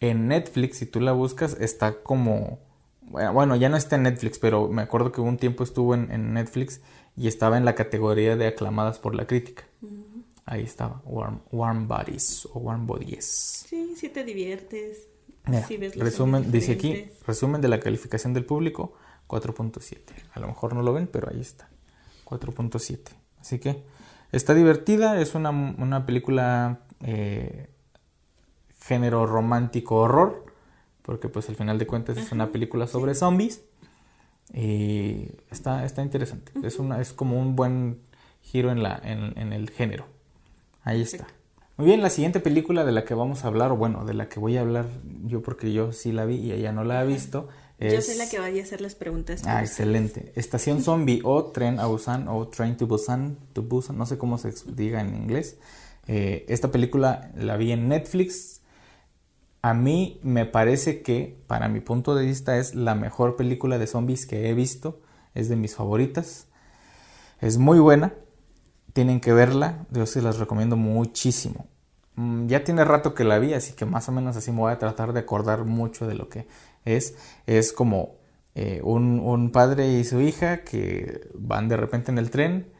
[0.00, 2.58] en Netflix si tú la buscas está como
[3.02, 6.10] bueno, bueno, ya no está en Netflix, pero me acuerdo que un tiempo estuvo en,
[6.10, 6.80] en Netflix
[7.16, 9.64] y estaba en la categoría de aclamadas por la crítica.
[10.48, 13.64] Ahí estaba, Warm, Warm Bodies o Warm Bodies.
[13.68, 15.08] Sí, sí te diviertes.
[15.44, 18.94] Mira, ves resumen, dice aquí, resumen de la calificación del público,
[19.28, 19.98] 4.7.
[20.34, 21.68] A lo mejor no lo ven, pero ahí está,
[22.24, 23.00] 4.7.
[23.40, 23.82] Así que
[24.30, 27.68] está divertida, es una, una película eh,
[28.80, 30.46] género romántico horror,
[31.02, 33.62] porque pues al final de cuentas es una película sobre zombies
[34.52, 36.52] y está, está interesante.
[36.62, 38.00] Es una, es como un buen
[38.42, 40.15] giro en la, en, en el género.
[40.86, 41.26] Ahí está.
[41.76, 44.28] Muy bien, la siguiente película de la que vamos a hablar, o bueno, de la
[44.28, 44.86] que voy a hablar
[45.24, 47.48] yo porque yo sí la vi y ella no la ha visto.
[47.78, 47.92] Es...
[47.92, 49.42] Yo soy la que vaya a hacer las preguntas.
[49.46, 50.32] Ah, excelente.
[50.36, 54.38] Estación Zombie o Tren a Busan o Train to Busan, to Busan, no sé cómo
[54.38, 55.58] se diga en inglés.
[56.06, 58.60] Eh, esta película la vi en Netflix.
[59.62, 63.88] A mí me parece que, para mi punto de vista, es la mejor película de
[63.88, 65.00] zombies que he visto.
[65.34, 66.46] Es de mis favoritas.
[67.40, 68.14] Es muy buena
[68.96, 71.66] tienen que verla, yo se las recomiendo muchísimo.
[72.14, 74.72] Mm, ya tiene rato que la vi, así que más o menos así me voy
[74.72, 76.48] a tratar de acordar mucho de lo que
[76.86, 77.14] es.
[77.46, 78.14] Es como
[78.54, 82.72] eh, un, padre y su hija que van de repente en el tren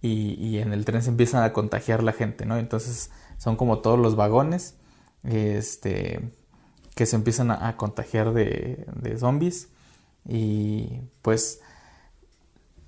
[0.00, 2.56] y, en el tren se empiezan a contagiar la gente, ¿no?
[2.56, 4.74] Entonces son como todos los vagones
[5.22, 6.30] este,
[6.94, 9.68] que se empiezan a, contagiar de, de zombies
[10.26, 11.60] y pues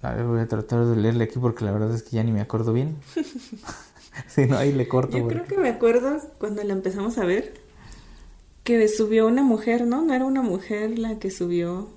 [0.03, 2.33] a ver, voy a tratar de leerle aquí porque la verdad es que ya ni
[2.33, 2.97] me acuerdo bien.
[4.29, 5.19] si no, ahí le corto.
[5.19, 7.55] Yo creo que me acuerdo cuando la empezamos a ver
[8.65, 10.03] que subió una mujer, ¿no?
[10.03, 11.89] No era una mujer la que subió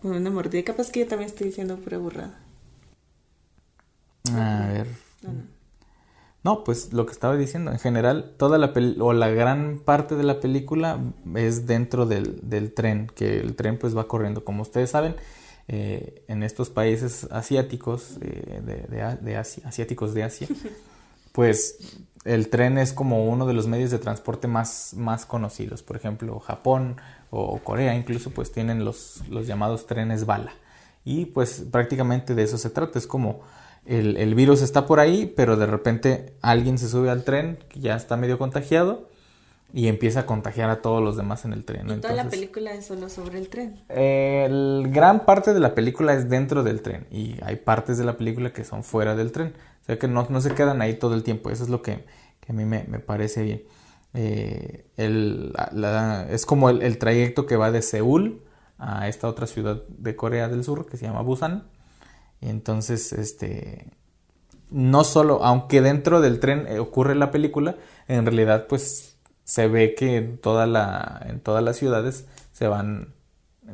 [0.00, 0.64] con una mordida.
[0.64, 2.38] Capaz que yo también estoy diciendo pura burrada.
[4.32, 4.86] A ver.
[6.42, 10.22] No, pues lo que estaba diciendo, en general, toda la o la gran parte de
[10.22, 10.98] la película
[11.34, 14.44] es dentro del, del tren, que el tren pues va corriendo.
[14.44, 15.16] Como ustedes saben,
[15.72, 20.48] eh, en estos países asiáticos, eh, de, Asia, asiáticos de Asia,
[21.32, 25.84] pues el tren es como uno de los medios de transporte más, más conocidos.
[25.84, 26.96] Por ejemplo, Japón
[27.30, 30.54] o Corea incluso pues tienen los, los llamados trenes bala.
[31.04, 32.98] Y pues prácticamente de eso se trata.
[32.98, 33.42] Es como
[33.86, 37.78] el, el, virus está por ahí, pero de repente alguien se sube al tren que
[37.78, 39.08] ya está medio contagiado
[39.72, 41.88] y empieza a contagiar a todos los demás en el tren.
[41.90, 43.80] ¿Y toda la película es solo sobre el tren?
[43.88, 48.16] El gran parte de la película es dentro del tren y hay partes de la
[48.16, 49.54] película que son fuera del tren.
[49.82, 51.50] O sea que no, no se quedan ahí todo el tiempo.
[51.50, 52.04] Eso es lo que,
[52.40, 53.62] que a mí me, me parece bien.
[54.12, 58.42] Eh, el, la, es como el, el, trayecto que va de Seúl
[58.76, 61.68] a esta otra ciudad de Corea del Sur que se llama Busan.
[62.40, 63.86] Y entonces, este,
[64.70, 67.76] no solo, aunque dentro del tren ocurre la película,
[68.08, 69.09] en realidad pues
[69.50, 73.14] se ve que en, toda la, en todas las ciudades se van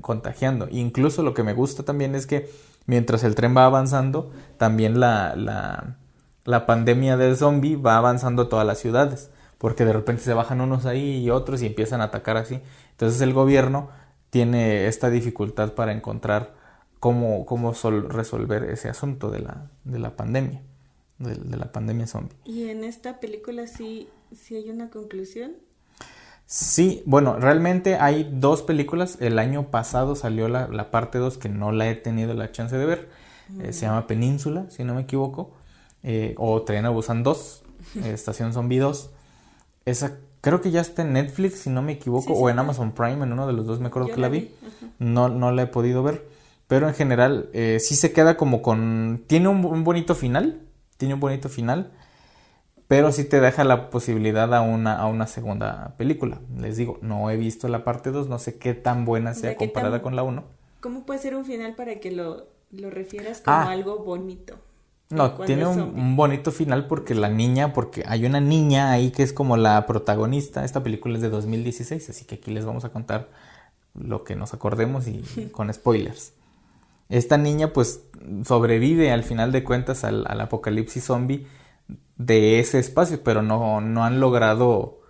[0.01, 0.69] contagiando.
[0.71, 2.51] Incluso lo que me gusta también es que
[2.87, 5.99] mientras el tren va avanzando, también la, la,
[6.47, 10.63] la pandemia del zombie va avanzando a todas las ciudades, porque de repente se bajan
[10.63, 12.59] unos ahí y otros y empiezan a atacar así.
[12.93, 13.91] Entonces el gobierno
[14.31, 16.55] tiene esta dificultad para encontrar
[17.01, 20.63] cómo, cómo resolver ese asunto de la, de la pandemia,
[21.19, 22.35] de, de, la pandemia zombie.
[22.47, 25.66] ¿Y en esta película sí, sí hay una conclusión?
[26.47, 29.19] Sí, bueno, realmente hay dos películas.
[29.21, 32.77] El año pasado salió la, la parte 2 que no la he tenido la chance
[32.77, 33.09] de ver.
[33.61, 35.55] Eh, se llama Península, si no me equivoco.
[36.05, 37.63] Eh, o Tren a Busan 2,
[37.97, 39.11] eh, Estación Zombie 2.
[39.87, 43.25] Esa creo que ya está en Netflix, si no me equivoco, o en Amazon Prime,
[43.25, 44.53] en uno de los dos me acuerdo que la vi.
[45.01, 46.29] No, no la he podido ver.
[46.69, 49.25] Pero en general sí se queda como con...
[49.27, 50.61] Tiene un, un bonito final.
[50.97, 51.91] Tiene un bonito final
[52.89, 56.41] pero sí te deja la posibilidad a una, a una segunda película.
[56.57, 60.03] Les digo, no he visto la parte 2, no sé qué tan buena sea comparada
[60.03, 60.45] con la 1.
[60.81, 63.71] ¿Cómo puede ser un final para que lo, lo refieras como ah.
[63.71, 64.57] algo bonito?
[65.09, 69.33] No, tiene un, bonito final porque la niña, porque hay una niña ahí que es
[69.33, 70.65] como la protagonista.
[70.65, 73.29] Esta película es de 2016, así que aquí les vamos a contar
[73.95, 75.23] lo que nos acordemos y
[75.53, 76.33] con spoilers.
[77.09, 78.03] Esta niña pues
[78.45, 81.47] sobrevive al final de cuentas al, al apocalipsis zombie
[82.17, 85.01] de ese espacio, pero no, no han logrado,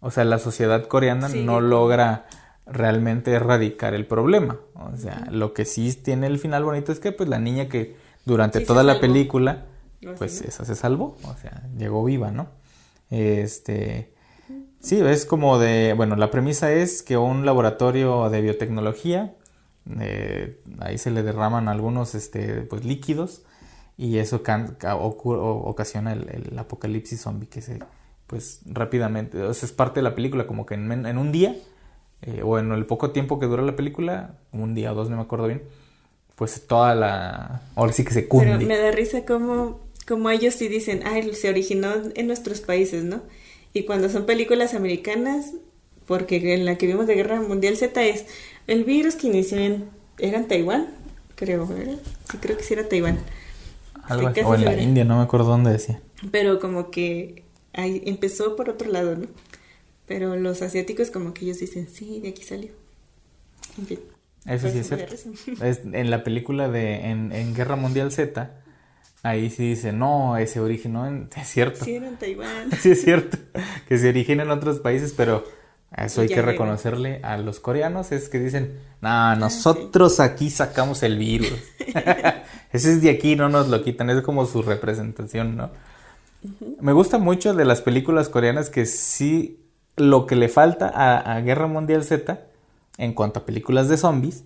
[0.00, 2.26] o sea, la sociedad coreana no logra
[2.66, 4.58] realmente erradicar el problema.
[4.74, 7.96] O sea, lo que sí tiene el final bonito es que pues la niña que
[8.24, 9.66] durante toda la película,
[10.18, 12.48] pues esa se salvó, o sea, llegó viva, ¿no?
[13.10, 14.14] Este,
[14.80, 19.34] sí, es como de, bueno, la premisa es que un laboratorio de biotecnología,
[20.00, 23.42] eh, ahí se le derraman algunos, este, pues líquidos,
[23.96, 27.78] y eso ocasiona el, apocalipsis zombie que se
[28.26, 31.54] pues rápidamente o sea, es parte de la película como que en, un día
[32.22, 35.16] eh, o en el poco tiempo que dura la película un día o dos no
[35.16, 35.62] me acuerdo bien
[36.36, 38.46] pues toda la ahora sí que se cunde.
[38.46, 43.04] pero me da risa como como ellos sí dicen ay se originó en nuestros países
[43.04, 43.20] no
[43.74, 45.52] y cuando son películas americanas
[46.06, 48.26] porque en la que vimos de Guerra Mundial Z es
[48.66, 49.84] el virus que inició en
[50.18, 50.88] era en Taiwán
[51.34, 51.98] creo ¿verdad?
[52.30, 53.18] sí creo que sí era Taiwán
[54.08, 56.00] o en la India, no me acuerdo dónde decía.
[56.30, 59.26] Pero como que ahí empezó por otro lado, ¿no?
[60.06, 62.70] Pero los asiáticos como que ellos dicen, sí, de aquí salió.
[63.78, 64.00] En fin.
[64.46, 65.14] Eso sí es cierto.
[65.96, 68.50] en la película de en, Guerra Mundial Z,
[69.22, 71.30] ahí sí dice, no, ese originó en...
[71.36, 71.84] Es cierto.
[71.84, 72.70] Sí, era en Taiwán.
[72.80, 73.38] Sí, es cierto.
[73.88, 75.44] Que se origina en otros países, pero
[75.96, 81.18] eso hay que reconocerle a los coreanos, es que dicen, no, nosotros aquí sacamos el
[81.18, 81.52] virus.
[82.72, 85.70] Ese es de aquí, no nos lo quitan, es como su representación, ¿no?
[86.80, 89.60] Me gusta mucho de las películas coreanas que sí
[89.96, 92.40] lo que le falta a, a Guerra Mundial Z
[92.98, 94.44] en cuanto a películas de zombies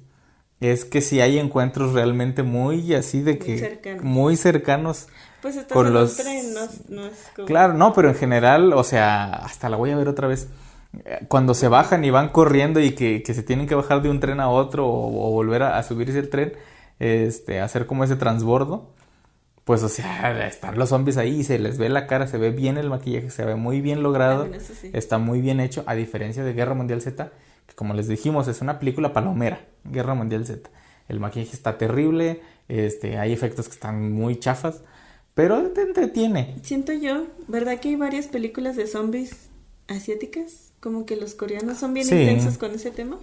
[0.60, 4.02] es que sí hay encuentros realmente muy así de Muy que cercanos.
[4.04, 5.06] muy cercanos
[5.42, 6.60] Pues estás Con en los- un tren, no,
[7.02, 7.46] no es como...
[7.46, 10.48] Claro, no, pero en general, o sea, hasta la voy a ver otra vez.
[11.28, 14.18] Cuando se bajan y van corriendo y que, que se tienen que bajar de un
[14.18, 16.54] tren a otro o, o volver a, a subirse el tren,
[16.98, 18.90] este, hacer como ese transbordo,
[19.64, 22.50] pues, o sea, están los zombies ahí y se les ve la cara, se ve
[22.50, 24.90] bien el maquillaje, se ve muy bien logrado, sí.
[24.92, 27.32] está muy bien hecho, a diferencia de Guerra Mundial Z,
[27.66, 30.70] que como les dijimos, es una película palomera, Guerra Mundial Z.
[31.08, 34.82] El maquillaje está terrible, este, hay efectos que están muy chafas,
[35.34, 36.56] pero te entretiene.
[36.62, 39.48] Siento yo, ¿verdad que hay varias películas de zombies
[39.88, 40.72] asiáticas?
[40.80, 42.14] Como que los coreanos son bien Sí.
[42.14, 43.18] intensos con ese tema.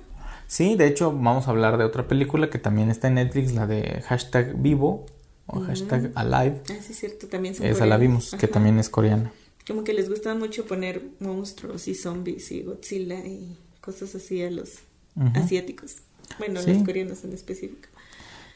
[0.54, 3.66] Sí, de hecho vamos a hablar de otra película que también está en Netflix, la
[3.66, 5.08] de hashtag vivo
[5.48, 6.62] o hashtag alive.
[6.70, 8.00] Ah, sí, es cierto, también son Esa la coreanos.
[8.00, 8.54] vimos, que Ajá.
[8.54, 9.32] también es coreana.
[9.66, 14.52] Como que les gusta mucho poner monstruos y zombies y Godzilla y cosas así a
[14.52, 14.74] los
[15.16, 15.40] Ujú.
[15.40, 15.96] asiáticos.
[16.38, 16.72] Bueno, Sí.
[16.76, 17.90] los coreanos en específico.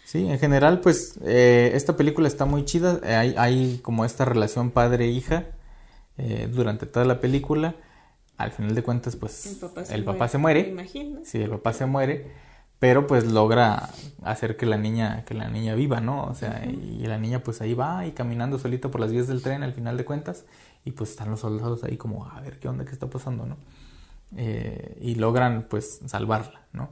[0.05, 3.01] Sí, en general, pues eh, esta película está muy chida.
[3.03, 5.45] Eh, Hay, hay como esta relación padre-hija
[6.19, 7.73] eh, durante toda la película.
[8.37, 10.17] Al final de cuentas, pues El papá se el muere.
[10.17, 10.63] papá se muere.
[10.63, 11.19] Me imagino.
[11.23, 12.31] Sí, el papá se muere,
[12.79, 13.89] pero pues logra
[14.23, 16.23] hacer que la niña, que la niña viva, ¿no?
[16.25, 19.41] O sea, y la niña pues ahí va y caminando solita por las vías del
[19.41, 20.45] tren al final de cuentas,
[20.85, 23.57] y pues están los soldados ahí como, a ver qué onda, qué está pasando, ¿no?
[24.35, 26.89] Eh, y logran pues salvarla, ¿no?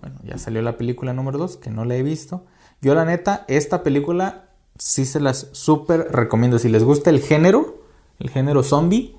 [0.00, 2.44] Bueno, ya salió la película número 2, que no la he visto.
[2.82, 4.44] Yo la neta, esta película
[4.78, 6.58] sí se las súper recomiendo.
[6.58, 7.82] Si les gusta el género,
[8.18, 9.16] el género zombie,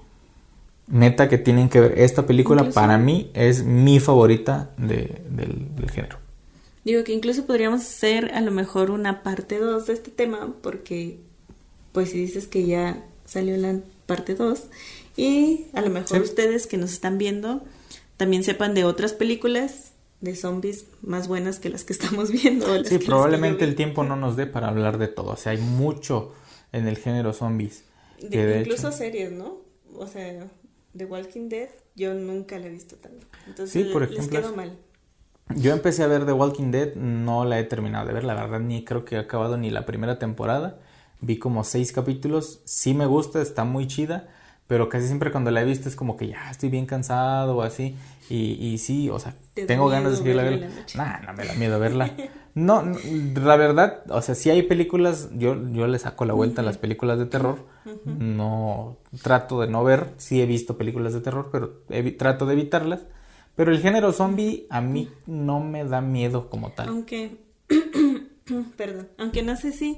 [0.87, 2.61] neta que tienen que ver esta película.
[2.61, 6.17] Incluso- Para mí es mi favorita de- del, del género.
[6.83, 11.17] Digo que incluso podríamos hacer a lo mejor una parte 2 de este tema, porque
[11.91, 14.65] pues si dices que ya salió la parte 2
[15.17, 16.23] y a lo mejor Sí.
[16.23, 17.63] ustedes que nos están viendo
[18.17, 22.71] también sepan de otras películas de zombies más buenas que las que estamos viendo.
[22.71, 25.31] o las Sí, que- probablemente el tiempo no nos dé para hablar de todo.
[25.31, 26.33] O sea, hay mucho
[26.71, 27.83] en el género zombies.
[28.19, 29.57] que De- de incluso hecho- series, ¿no?
[29.97, 30.47] O sea,
[30.97, 33.25] The Walking Dead yo nunca la he visto tanto.
[33.47, 34.77] Entonces Sí, por les ejemplo, quedó es- mal.
[35.55, 38.59] Yo empecé a ver The Walking Dead, no la he terminado de ver, la verdad
[38.59, 40.79] ni creo que he acabado ni la primera temporada.
[41.21, 44.27] Vi como seis capítulos, sí me gusta, está muy chida,
[44.67, 47.61] pero casi siempre cuando la he visto es como que ya estoy bien cansado o
[47.61, 47.95] así.
[48.29, 50.67] Y, y sí, o sea, ¿Te da tengo ganas de seguirla verla?
[50.95, 52.09] Nah, no me da miedo verla.
[52.55, 52.83] No,
[53.35, 56.77] la verdad, o sea, si hay películas, yo, yo le saco la vuelta a las
[56.77, 57.59] películas de terror.
[58.05, 61.83] No trato de no ver, sí he visto películas de terror, pero
[62.17, 63.01] trato de evitarlas.
[63.55, 66.89] Pero el género zombie a mí no me da miedo como tal.
[66.89, 67.37] Aunque,
[68.77, 69.97] perdón, aunque no sé si,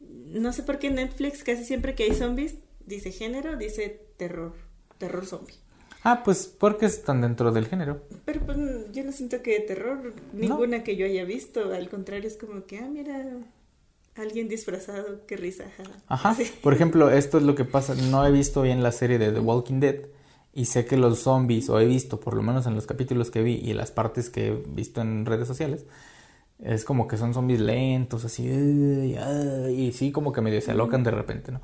[0.00, 2.56] no sé por qué Netflix casi siempre que hay zombies
[2.88, 4.54] dice género, dice terror,
[4.98, 5.54] terror zombie.
[6.10, 8.00] Ah, pues porque están dentro del género.
[8.24, 8.56] Pero pues
[8.92, 12.64] yo no siento que de terror, ninguna que yo haya visto, al contrario es como
[12.64, 13.26] que, ah, mira,
[14.16, 15.64] alguien disfrazado, qué risa.
[16.08, 16.30] ajá.
[16.30, 16.50] Así.
[16.62, 17.94] Por ejemplo, esto es lo que pasa.
[17.94, 20.06] No he visto bien la serie de The Walking Dead.
[20.54, 23.42] Y sé que los zombies, o he visto, por lo menos en los capítulos que
[23.42, 25.84] vi y las partes que he visto en redes sociales,
[26.58, 31.12] es como que son zombies lentos, así, y sí, como que medio se alocan de
[31.12, 31.60] repente, ¿no?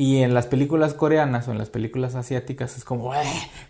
[0.00, 3.18] Y en las películas coreanas o en las películas asiáticas es como, "Ueh",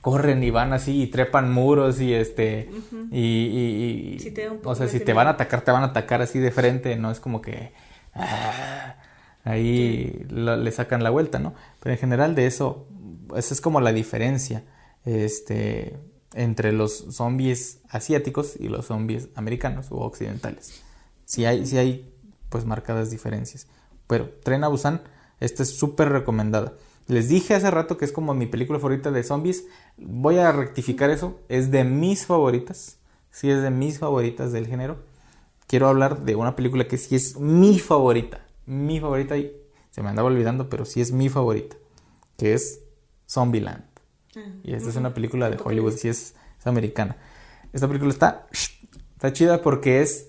[0.02, 2.68] corren y van así y trepan muros y este,
[3.10, 5.86] y, y- y- Sí te o sea, si te van a atacar, te van a
[5.86, 7.72] atacar así de frente, no es como que,
[8.14, 8.96] "Ah",
[9.44, 11.54] ahí lo- le sacan la vuelta, ¿no?
[11.80, 12.86] Pero en general de eso,
[13.34, 14.64] esa es como la diferencia,
[15.06, 15.96] este,
[16.34, 20.82] entre los zombies asiáticos y los zombies americanos o occidentales.
[21.24, 22.12] Sí hay, sí hay,
[22.50, 23.66] pues, marcadas diferencias.
[24.06, 25.00] Pero Tren a Busan,
[25.40, 26.74] esta es súper recomendada.
[27.06, 29.64] Les dije hace rato que es como mi película favorita de zombies.
[29.96, 31.38] Voy a rectificar eso.
[31.48, 32.98] Es de mis favoritas.
[33.30, 34.98] Sí, es de mis favoritas del género.
[35.66, 38.40] Quiero hablar de una película que sí es mi favorita.
[38.66, 39.52] Mi favorita y
[39.90, 41.76] se me andaba olvidando, pero sí es mi favorita.
[42.36, 42.80] Que es
[43.28, 43.84] Zombieland.
[44.36, 47.16] Ah, Y esta es una película de Hollywood, sí es, es americana.
[47.72, 48.46] Esta película está,
[49.14, 50.28] está chida porque es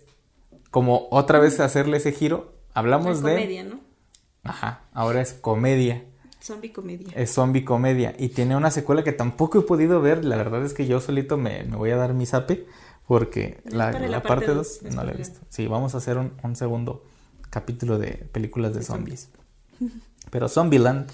[0.72, 2.54] como otra vez hacerle ese giro.
[2.74, 3.32] Hablamos Es de...
[3.34, 3.80] comedia, ¿no?
[4.44, 6.06] Ajá, ahora es comedia.
[6.42, 7.12] Zombie comedia.
[7.16, 8.16] Es zombie comedia.
[8.18, 10.24] Y tiene una secuela que tampoco he podido ver.
[10.24, 12.66] La verdad es que yo solito me, me voy a dar mi zape.
[13.08, 15.40] Porque la, para la la parte parte 2 dos, no la he visto.
[15.50, 17.04] Sí, vamos a hacer un, un segundo
[17.50, 19.30] capítulo de películas de zombies.
[20.30, 21.10] Pero Zombieland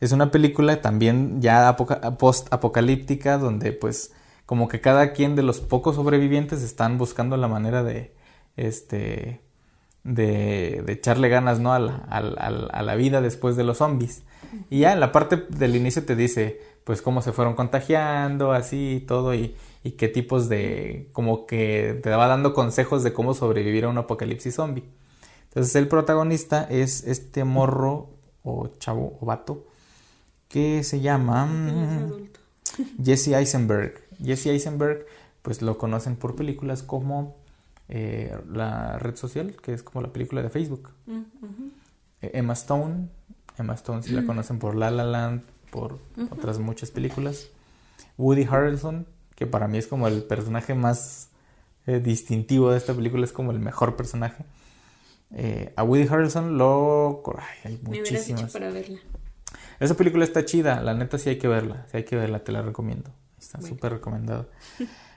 [0.00, 1.76] es una película también ya
[2.18, 4.12] post-apocalíptica donde pues
[4.46, 8.14] como que cada quien de los pocos sobrevivientes están buscando la manera de
[8.56, 9.41] este
[10.04, 11.72] de, echarle ganas ¿no?
[11.72, 14.22] a, la, a la vida después de los zombies.
[14.68, 18.96] Y ya en la parte del inicio te dice pues cómo se fueron contagiando, así
[18.96, 23.34] y todo, y, y qué tipos de, como que te va dando consejos de cómo
[23.34, 24.84] sobrevivir a un apocalipsis zombie.
[25.44, 28.10] Entonces el protagonista es este morro
[28.42, 29.66] o chavo o vato
[30.48, 32.28] que se llama mm,
[33.02, 33.94] Jesse Eisenberg.
[34.22, 35.06] Jesse Eisenberg,
[35.42, 37.36] pues lo conocen por películas como
[37.88, 40.90] eh, La Red Social, que es como la película de Facebook.
[41.06, 41.20] Mm,
[42.22, 43.08] eh, Emma Stone,
[43.58, 44.26] Emma Stone si la mm.
[44.26, 45.98] conocen por La La Land, por
[46.30, 47.48] otras muchas películas.
[48.18, 51.30] Woody Harrelson, que para mí es como el personaje más
[51.86, 54.44] eh, distintivo de esta película, es como el mejor personaje.
[55.34, 57.22] Eh, a Woody Harrelson lo...
[57.38, 58.52] Ay, hay muchísimas.
[58.52, 59.00] para verla.
[59.80, 62.52] Esa película está chida, la neta sí hay que verla, sí hay que verla, te
[62.52, 63.10] la recomiendo.
[63.38, 64.46] Está súper recomendada.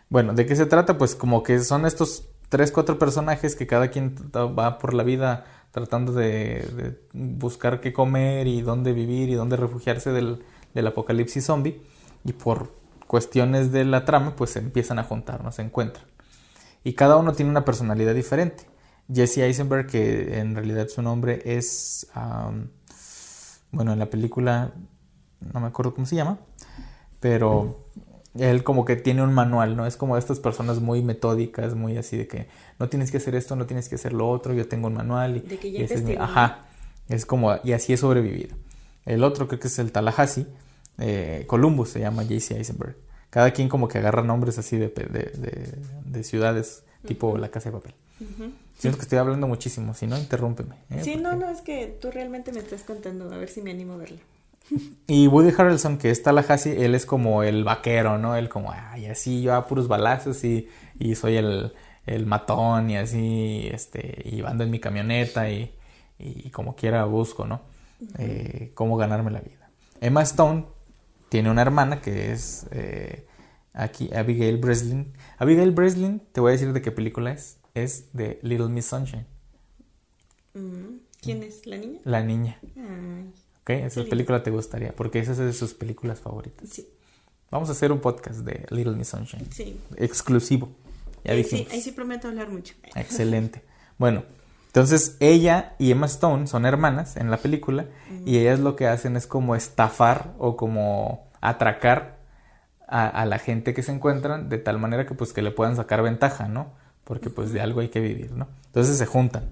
[0.10, 0.98] bueno, ¿de qué se trata?
[0.98, 5.46] Pues como que son estos tres, cuatro personajes que cada quien va por la vida
[5.72, 10.44] tratando de, buscar qué comer y dónde vivir y dónde refugiarse del,
[10.74, 11.82] del, apocalipsis zombie.
[12.24, 12.74] Y por
[13.08, 16.06] cuestiones de la trama, pues se empiezan a juntar, no se encuentran.
[16.84, 18.66] Y cada uno tiene una personalidad diferente.
[19.14, 22.08] Jesse Eisenberg, que en realidad su nombre es,
[23.72, 24.74] bueno, en la película,
[25.42, 26.40] no me acuerdo cómo se llama,
[27.20, 27.90] pero
[28.38, 29.86] él como que tiene un manual, ¿no?
[29.86, 32.48] Es como estas personas muy metódicas, muy así de que
[32.80, 35.38] no tienes que hacer esto, no tienes que hacer lo otro, yo tengo un manual
[35.38, 36.66] y, de que ya ese es mi, ajá,
[37.08, 38.56] es como, y así he sobrevivido.
[39.06, 40.48] El otro creo que es el Tallahassee,
[40.98, 42.96] eh, Columbus se llama JC Eisenberg.
[43.30, 47.78] Cada quien como que agarra nombres así de, de, de, ciudades, tipo la casa de
[47.78, 47.94] papel.
[48.78, 50.76] Siento que estoy hablando muchísimo, si no, interrúmpeme.
[50.90, 51.02] ¿eh?
[51.04, 53.94] Sí, no, no, es que tú realmente me estás contando, a ver si me animo
[53.94, 54.20] a verla.
[55.08, 58.36] Y Woody Harrelson, que es Tallahassee, él es como el vaquero, ¿no?
[58.36, 60.68] Él como, ay, así yo a puros balazos y,
[61.00, 61.74] y soy el,
[62.08, 65.76] el, matón y así, este, y ando en mi camioneta y,
[66.18, 67.62] y como quiera busco, ¿no?
[68.18, 69.70] eh, cómo ganarme la vida.
[70.02, 70.66] Emma Stone
[71.30, 73.28] tiene una hermana que es eh,
[73.74, 75.14] aquí Abigail Breslin.
[75.38, 77.58] Abigail Breslin, te voy a decir de qué película es.
[77.74, 79.26] Es de Little Miss Sunshine.
[80.54, 81.66] Mm, ¿Quién es?
[81.66, 82.00] ¿La niña?
[82.04, 82.60] La niña.
[82.78, 83.34] Ay.
[83.66, 86.70] Ok, esa película te gustaría, porque esa es de sus películas favoritas.
[86.70, 86.88] Sí.
[87.50, 89.52] Vamos a hacer un podcast de Little Miss Sunshine.
[89.52, 89.80] Sí.
[89.98, 90.70] Exclusivo.
[91.24, 92.76] Ya ahí Sí, ahí sí prometo hablar mucho.
[92.94, 93.64] Excelente.
[93.98, 94.24] Bueno,
[94.68, 97.88] entonces ella y Emma Stone son hermanas en la película
[98.24, 102.20] y ellas lo que hacen es como estafar o como atracar
[102.88, 106.04] a, la gente que se encuentran de tal manera que pues que le puedan sacar
[106.04, 106.74] ventaja, ¿no?
[107.04, 108.48] Porque pues de algo hay que vivir, ¿no?
[108.68, 109.50] Entonces se juntan.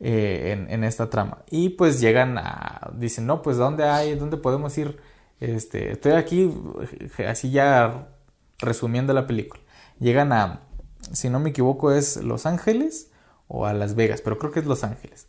[0.00, 1.44] Eh, en, esta trama.
[1.50, 4.16] Y pues llegan a, dicen, no, pues ¿dónde hay?
[4.16, 4.98] ¿Dónde podemos ir?
[5.40, 6.52] Este, estoy aquí,
[7.18, 8.08] eh, así ya
[8.58, 9.62] resumiendo la película.
[10.00, 10.60] Llegan a,
[11.12, 13.12] si no me equivoco, es Los Ángeles
[13.48, 15.28] o a Las Vegas, pero creo que es Los Ángeles.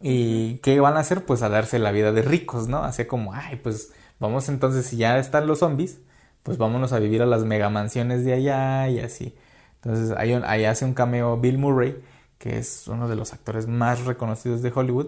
[0.00, 1.24] ¿Y qué van a hacer?
[1.24, 2.84] Pues a darse la vida de ricos, ¿no?
[2.84, 6.00] Así como, ay, pues vamos entonces, si ya están los zombies,
[6.42, 9.36] pues vámonos a vivir a las mega mansiones de allá y así.
[9.76, 12.02] Entonces ahí, ahí hace un cameo Bill Murray
[12.42, 15.06] que es uno de los actores más reconocidos de Hollywood.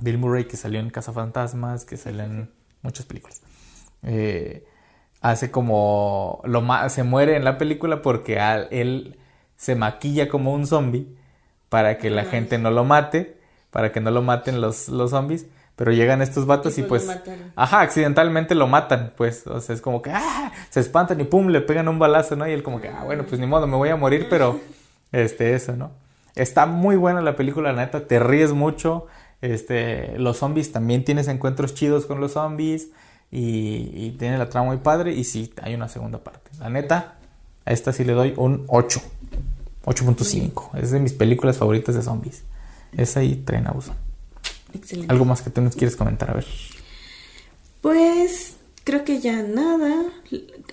[0.00, 2.50] Bill Murray, que salió en Fantasmas, que salió en
[2.82, 3.40] muchas películas.
[4.02, 4.66] Eh,
[5.22, 6.42] hace como.
[6.44, 8.38] Lo se muere en la película porque
[8.70, 9.18] él
[9.56, 11.08] se maquilla como un zombie
[11.70, 15.46] para que la gente no lo mate, para que no lo maten los, los zombies.
[15.74, 17.04] Pero llegan estos vatos y, pues.
[17.04, 19.46] pues ajá, accidentalmente lo matan, pues.
[19.46, 20.10] O sea, es como que.
[20.10, 20.52] ¡ah!
[20.68, 22.46] Se espantan y pum, le pegan un balazo, ¿no?
[22.46, 24.60] Y él, como que, ah, bueno, pues ni modo, me voy a morir, pero.
[25.12, 25.92] Este, eso, ¿no?
[26.36, 29.06] Está muy buena la película, la neta, te ríes mucho.
[29.40, 32.90] Este, los zombies también tienes encuentros chidos con los zombies
[33.30, 36.50] y, tiene la trama muy padre y sí, hay una segunda parte.
[36.60, 37.16] La neta,
[37.64, 39.00] a esta sí le doy un 8,
[39.84, 40.78] 8.5.
[40.78, 42.44] Es de mis películas favoritas de zombies.
[42.96, 43.94] Esa y Tren Abuso.
[44.74, 45.12] Excelente.
[45.12, 46.30] ¿Algo más que tú nos quieres comentar?
[46.30, 46.46] A ver.
[47.80, 48.55] Pues
[48.86, 50.04] Creo que ya nada.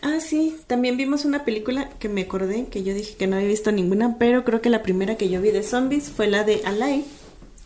[0.03, 3.47] Ah, sí, también vimos una película que me acordé, que yo dije que no había
[3.47, 6.61] visto ninguna, pero creo que la primera que yo vi de zombies fue la de
[6.63, 7.05] Alive,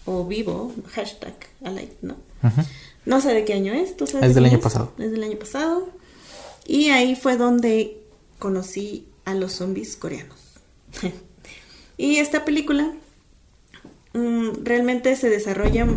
[0.06, 1.34] o Vivo, hashtag
[1.66, 2.16] Alive, ¿no?
[3.06, 4.30] No sé de qué año es, ¿tú sabes?
[4.30, 4.94] Es del año pasado.
[4.98, 5.90] Es del año pasado.
[6.66, 8.00] Y ahí fue donde
[8.40, 10.40] conocí a los zombies coreanos.
[11.98, 12.94] y esta película
[14.14, 15.88] mm, realmente se desarrolla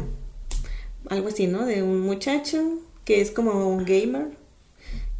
[1.08, 1.66] algo así, ¿no?
[1.66, 4.39] De un muchacho que es como un gamer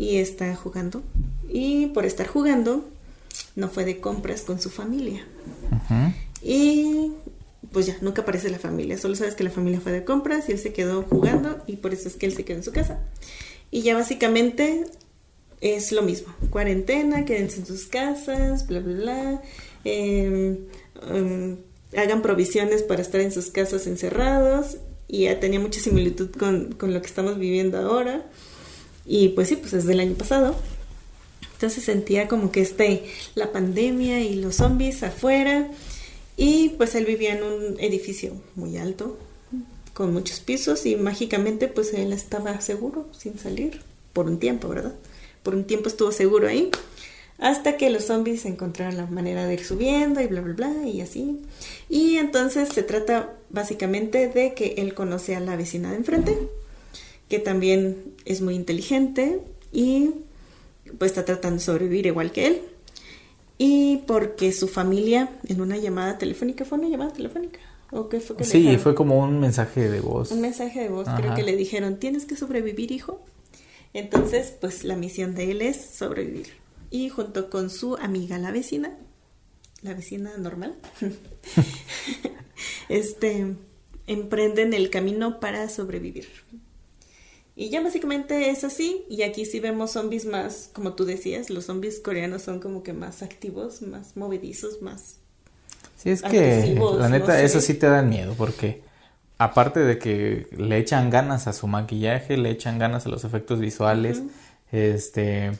[0.00, 1.02] y está jugando.
[1.46, 2.88] Y por estar jugando,
[3.54, 5.26] no fue de compras con su familia.
[6.42, 7.12] Y
[7.70, 8.96] pues ya, nunca aparece la familia.
[8.96, 11.92] Solo sabes que la familia fue de compras y él se quedó jugando y por
[11.92, 12.98] eso es que él se quedó en su casa.
[13.70, 14.86] Y ya básicamente
[15.60, 16.34] es lo mismo.
[16.48, 19.42] Cuarentena, quédense en sus casas, bla, bla, bla.
[19.84, 20.60] Em,
[21.94, 24.78] hagan provisiones para estar en sus casas encerrados.
[25.08, 28.24] Y ya tenía mucha similitud con, con lo que estamos viviendo ahora.
[29.04, 30.54] Y pues sí, pues desde el año pasado.
[31.54, 35.68] Entonces sentía como que este, la pandemia y los zombies afuera.
[36.36, 39.18] Y pues él vivía en un edificio muy alto,
[39.92, 43.82] con muchos pisos y mágicamente pues él estaba seguro sin salir
[44.14, 44.94] por un tiempo, ¿verdad?
[45.42, 46.70] Por un tiempo estuvo seguro ahí.
[47.38, 51.00] Hasta que los zombies encontraron la manera de ir subiendo y bla, bla, bla, y
[51.00, 51.40] así.
[51.88, 56.38] Y entonces se trata básicamente de que él conoce a la vecina de enfrente,
[57.30, 59.40] que también es muy inteligente
[59.72, 60.10] y
[60.98, 62.62] pues está tratando de sobrevivir igual que él.
[63.56, 67.60] Y porque su familia en una llamada telefónica, ¿fue una llamada telefónica?
[67.92, 70.32] ¿O qué fue que Sí, fue como un mensaje de voz.
[70.32, 73.20] Un mensaje de voz, creo que le dijeron, tienes que sobrevivir, hijo.
[73.94, 76.48] Entonces, pues la misión de él es sobrevivir.
[76.90, 78.96] Y junto con su amiga, la vecina,
[79.82, 80.74] la vecina normal,
[82.88, 83.54] este,
[84.08, 86.26] emprenden el camino para sobrevivir.
[87.56, 89.04] Y ya básicamente es así.
[89.08, 92.92] Y aquí sí vemos zombies más, como tú decías, los zombies coreanos son como que
[92.92, 95.16] más activos, más movedizos, más...
[95.96, 97.44] Sí, es que la no neta, sé.
[97.44, 98.82] eso sí te dan miedo porque
[99.36, 103.60] aparte de que le echan ganas a su maquillaje, le echan ganas a los efectos
[103.60, 104.22] visuales,
[104.72, 105.52] este,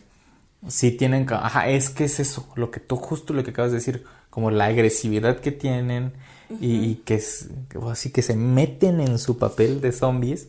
[0.68, 3.78] sí tienen, ajá, es que es eso, lo que tú, justo lo que acabas de
[3.78, 6.12] decir, como la agresividad que tienen
[6.61, 7.49] y, y que es,
[7.91, 10.49] así que se meten en su papel de zombies,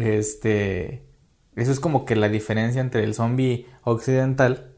[0.00, 1.02] este,
[1.54, 4.72] eso es como que la diferencia entre el zombie occidental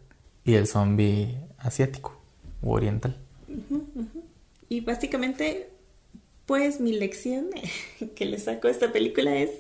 [0.45, 2.21] y el zombie asiático
[2.63, 3.17] o oriental.
[4.69, 5.71] Y básicamente,
[6.47, 7.47] pues mi lección
[8.15, 9.51] que le saco a esta película es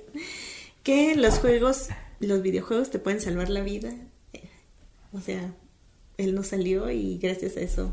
[0.82, 1.88] que los juegos,
[2.20, 3.94] los videojuegos te pueden salvar la vida.
[5.12, 5.52] O sea,
[6.18, 7.92] él no salió y gracias a eso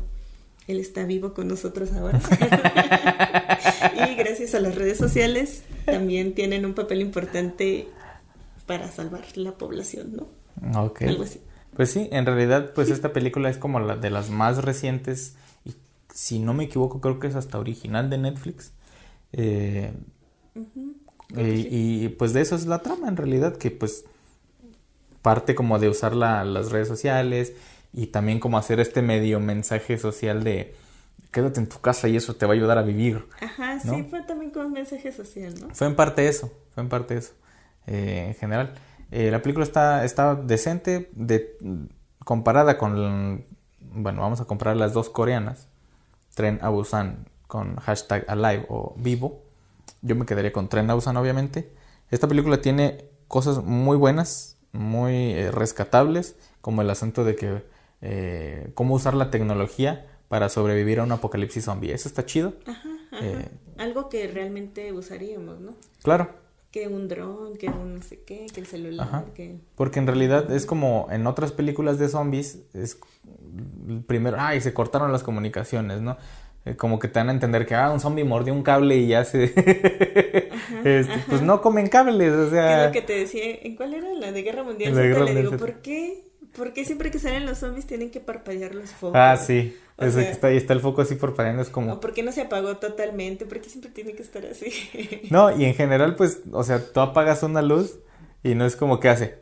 [0.68, 2.20] él está vivo con nosotros ahora.
[4.10, 7.88] y gracias a las redes sociales también tienen un papel importante
[8.66, 10.84] para salvar la población, ¿no?
[10.84, 11.02] Ok.
[11.02, 11.40] Algo así.
[11.74, 15.74] Pues sí, en realidad, pues esta película es como la de las más recientes y
[16.12, 18.72] si no me equivoco creo que es hasta original de Netflix.
[19.32, 19.92] Eh,
[21.34, 24.04] que y, y, pues de eso es la trama en realidad, que pues
[25.22, 27.52] parte como de usar la- las redes sociales
[27.92, 30.74] y también como hacer este medio mensaje social de
[31.36, 33.28] quédate en tu casa y eso te va a ayudar a vivir.
[33.42, 35.74] Ajá, sí, fue también con un mensaje social, ¿no?
[35.74, 37.34] Fue en parte eso, fue en parte eso,
[37.86, 38.72] eh, en general.
[39.10, 41.58] Eh, la película está, está decente, de,
[42.24, 43.44] comparada con,
[43.80, 45.68] bueno, vamos a comparar las dos coreanas,
[46.34, 49.42] Tren a Busan con hashtag Alive o Vivo.
[50.00, 51.70] Yo me quedaría con Tren a Busan, obviamente.
[52.10, 57.76] Esta película tiene cosas muy buenas, muy eh, rescatables, como el asunto de que
[58.74, 61.92] cómo usar la tecnología para sobrevivir a un apocalipsis zombie.
[61.92, 62.54] Eso está chido.
[62.66, 63.24] Ajá, ajá.
[63.26, 63.48] Eh,
[63.78, 65.74] Algo que realmente usaríamos, ¿no?
[66.02, 66.30] Claro,
[66.72, 69.24] Que un dron, que un no sé qué, que el celular, Ajá.
[69.34, 69.56] que...
[69.76, 72.98] Porque en realidad es como en otras películas de zombies, es
[74.06, 76.16] primero, ay, se cortaron las comunicaciones, ¿no?
[76.64, 79.06] Eh, Como que te dan a entender que, ah, un zombie mordió un cable y
[79.08, 79.44] ya se...
[80.84, 82.80] Este, Pues no comen cables, o ¿Qué sea...
[82.82, 83.42] es lo que te decía?
[83.62, 84.12] ¿En cuál era?
[84.14, 85.56] La de Guerra Mundial La Guerra le digo.
[85.56, 86.24] ¿por qué?
[86.56, 89.16] ¿Por qué siempre que salen los zombies tienen que parpadear los focos?
[89.16, 89.76] Ah, sí.
[89.98, 92.00] O sea- que está ahí, está el foco así por parando, es ¿O como...
[92.00, 93.46] por qué no se apagó totalmente?
[93.46, 94.70] ¿Por qué siempre tiene que estar así?
[95.30, 97.98] No, y en general, pues, o sea, tú apagas una luz
[98.42, 99.38] y no es como que hace...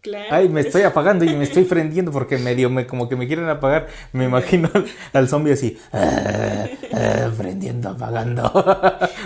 [0.00, 0.28] claro.
[0.30, 3.48] Ay, me estoy apagando y me estoy prendiendo porque medio me como que me quieren
[3.48, 3.88] apagar.
[4.12, 8.50] Me imagino al, al zombie así, "Ah, ah, prendiendo, apagando.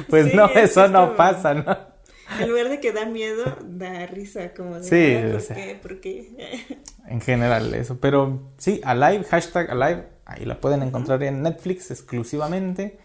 [0.09, 1.96] pues Sí, no, es eso no como- pasa, ¿no?
[2.40, 5.57] En lugar de que da miedo, da risa, como de, Sí, "Ah, o ¿por sea.
[5.57, 5.78] qué?
[5.80, 6.78] ¿Por qué?
[7.09, 7.98] En general, eso.
[8.00, 12.98] Pero sí, Alive, hashtag Alive, ahí la pueden encontrar en Netflix exclusivamente.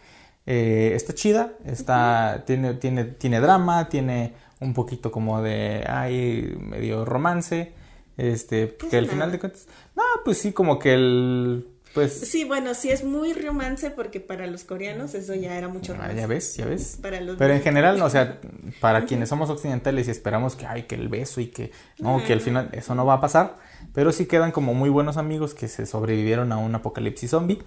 [0.45, 7.05] Eh, está chida, está, tiene, tiene, tiene drama, tiene un poquito como de, ay, medio
[7.05, 7.74] romance.
[8.17, 12.12] Este, porque al final de cuentas, no, pues sí, como que el, pues...
[12.30, 15.98] Sí, bueno, sí es muy romance porque para los coreanos eso ya era mucho Ah,
[15.98, 16.16] romance.
[16.18, 16.98] ya ves, ya ves.
[17.02, 18.39] Para los Pero en general, o sea,
[18.80, 22.34] para quienes somos occidentales y esperamos que, ay, que el beso y que, no, que
[22.34, 23.58] al final eso no va a pasar,
[23.94, 27.62] pero sí quedan como muy buenos amigos que se sobrevivieron a un apocalipsis zombie.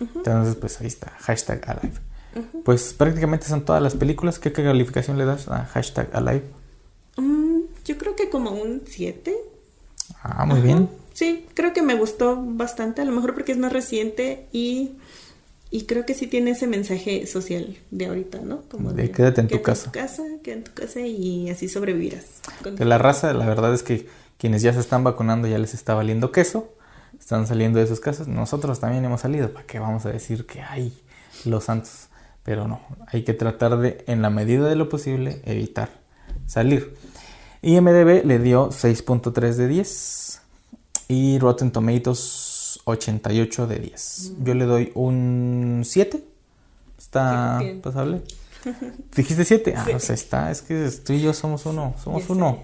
[0.00, 1.94] Entonces, pues ahí está, hashtag Alive.
[2.64, 4.38] Pues prácticamente son todas las películas.
[4.38, 6.44] ¿Qué calificación le das a hashtag Alive?
[7.16, 9.34] Mm, yo creo que como un 7.
[10.22, 10.88] Ah, muy bien.
[11.20, 14.92] Sí, creo que me gustó bastante, a lo mejor porque es más reciente y
[15.70, 18.62] Y creo que sí tiene ese mensaje social de ahorita, ¿no?
[18.70, 19.84] Como De quédate en tu casa.
[19.84, 22.24] En tu casa, quédate en tu casa y así sobrevivirás.
[22.64, 24.08] De la raza, la verdad es que
[24.38, 26.72] quienes ya se están vacunando ya les está valiendo queso,
[27.18, 28.26] están saliendo de sus casas.
[28.26, 30.98] Nosotros también hemos salido, ¿para qué vamos a decir que hay
[31.44, 32.08] los santos?
[32.44, 35.90] Pero no, hay que tratar de, en la medida de lo posible, evitar
[36.46, 36.94] salir.
[37.60, 40.39] IMDB le dio 6.3 de 10
[41.10, 44.32] y Rotten Tomatoes 88 de 10.
[44.44, 46.24] Yo le doy un 7.
[46.98, 47.80] Está Bien.
[47.80, 48.22] pasable.
[49.16, 49.74] ¿Dijiste 7?
[49.76, 49.92] Ah, Sí.
[49.94, 50.50] o sea, está.
[50.50, 51.94] Es que tú y yo somos uno.
[52.02, 52.62] Somos Ya uno.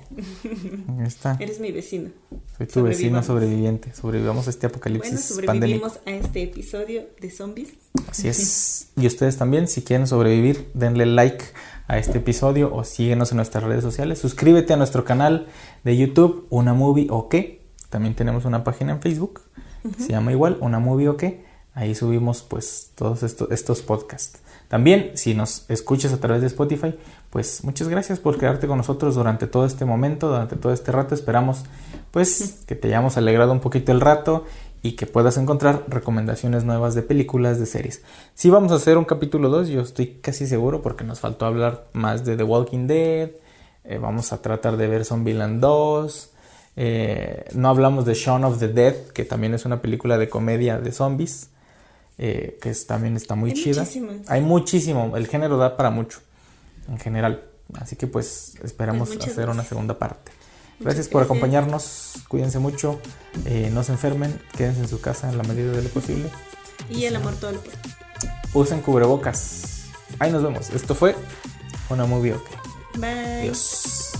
[1.01, 1.37] Ahí está.
[1.41, 2.11] Eres mi vecino.
[2.57, 3.93] Soy tu vecino sobreviviente.
[3.95, 5.89] Sobrevivamos a este Bueno, apocalipsis pandémico.
[5.89, 7.71] sobrevivimos a este episodio de zombies.
[8.09, 8.91] Así es.
[8.97, 11.45] Y ustedes también, si quieren sobrevivir, denle like
[11.89, 14.19] a este episodio o síguenos en nuestras redes sociales.
[14.19, 15.47] Suscríbete a nuestro canal
[15.83, 17.66] de YouTube, Una Movie o qué.
[17.89, 19.43] También tenemos una página en Facebook.
[19.83, 21.45] que Se llama igual, Una Movie o qué.
[21.75, 24.41] Ahí subimos pues todos estos, estos podcasts.
[24.69, 26.95] También, si nos escuchas a través de Spotify,
[27.31, 31.15] pues muchas gracias por quedarte con nosotros durante todo este momento, durante todo este rato.
[31.15, 31.65] Esperamos
[32.11, 34.45] pues que te hayamos alegrado un poquito el rato
[34.83, 38.03] y que puedas encontrar recomendaciones nuevas de películas, de series.
[38.35, 41.89] Si vamos a hacer un capítulo 2, yo estoy casi seguro porque nos faltó hablar
[41.93, 43.31] más de The Walking Dead.
[43.85, 46.33] eh, vamos a tratar de ver Zombieland 2.
[46.77, 50.79] Eh, no hablamos de Shaun of the Dead, que también es una película de comedia
[50.79, 51.49] de zombies,
[52.19, 53.81] eh, que es- también está muy Hay chida.
[53.83, 54.17] muchísimas.
[54.31, 56.21] Hay muchísimo, el género da para mucho,
[56.89, 57.43] en general.
[57.81, 60.31] Así que pues esperamos Pues hacer una segunda parte.
[60.79, 63.01] Gracias por acompañarnos, cuídense mucho,
[63.47, 66.29] eh, no se enfermen, quédense en su casa en la medida de lo posible.
[66.91, 67.77] Y el amor todo lo puede.
[68.53, 69.87] Usen cubrebocas.
[70.19, 70.71] Ahí nos vemos.
[70.71, 71.17] Esto fue
[71.89, 72.45] una movie ok.
[72.99, 73.41] Bye.
[73.41, 74.13] Adiós.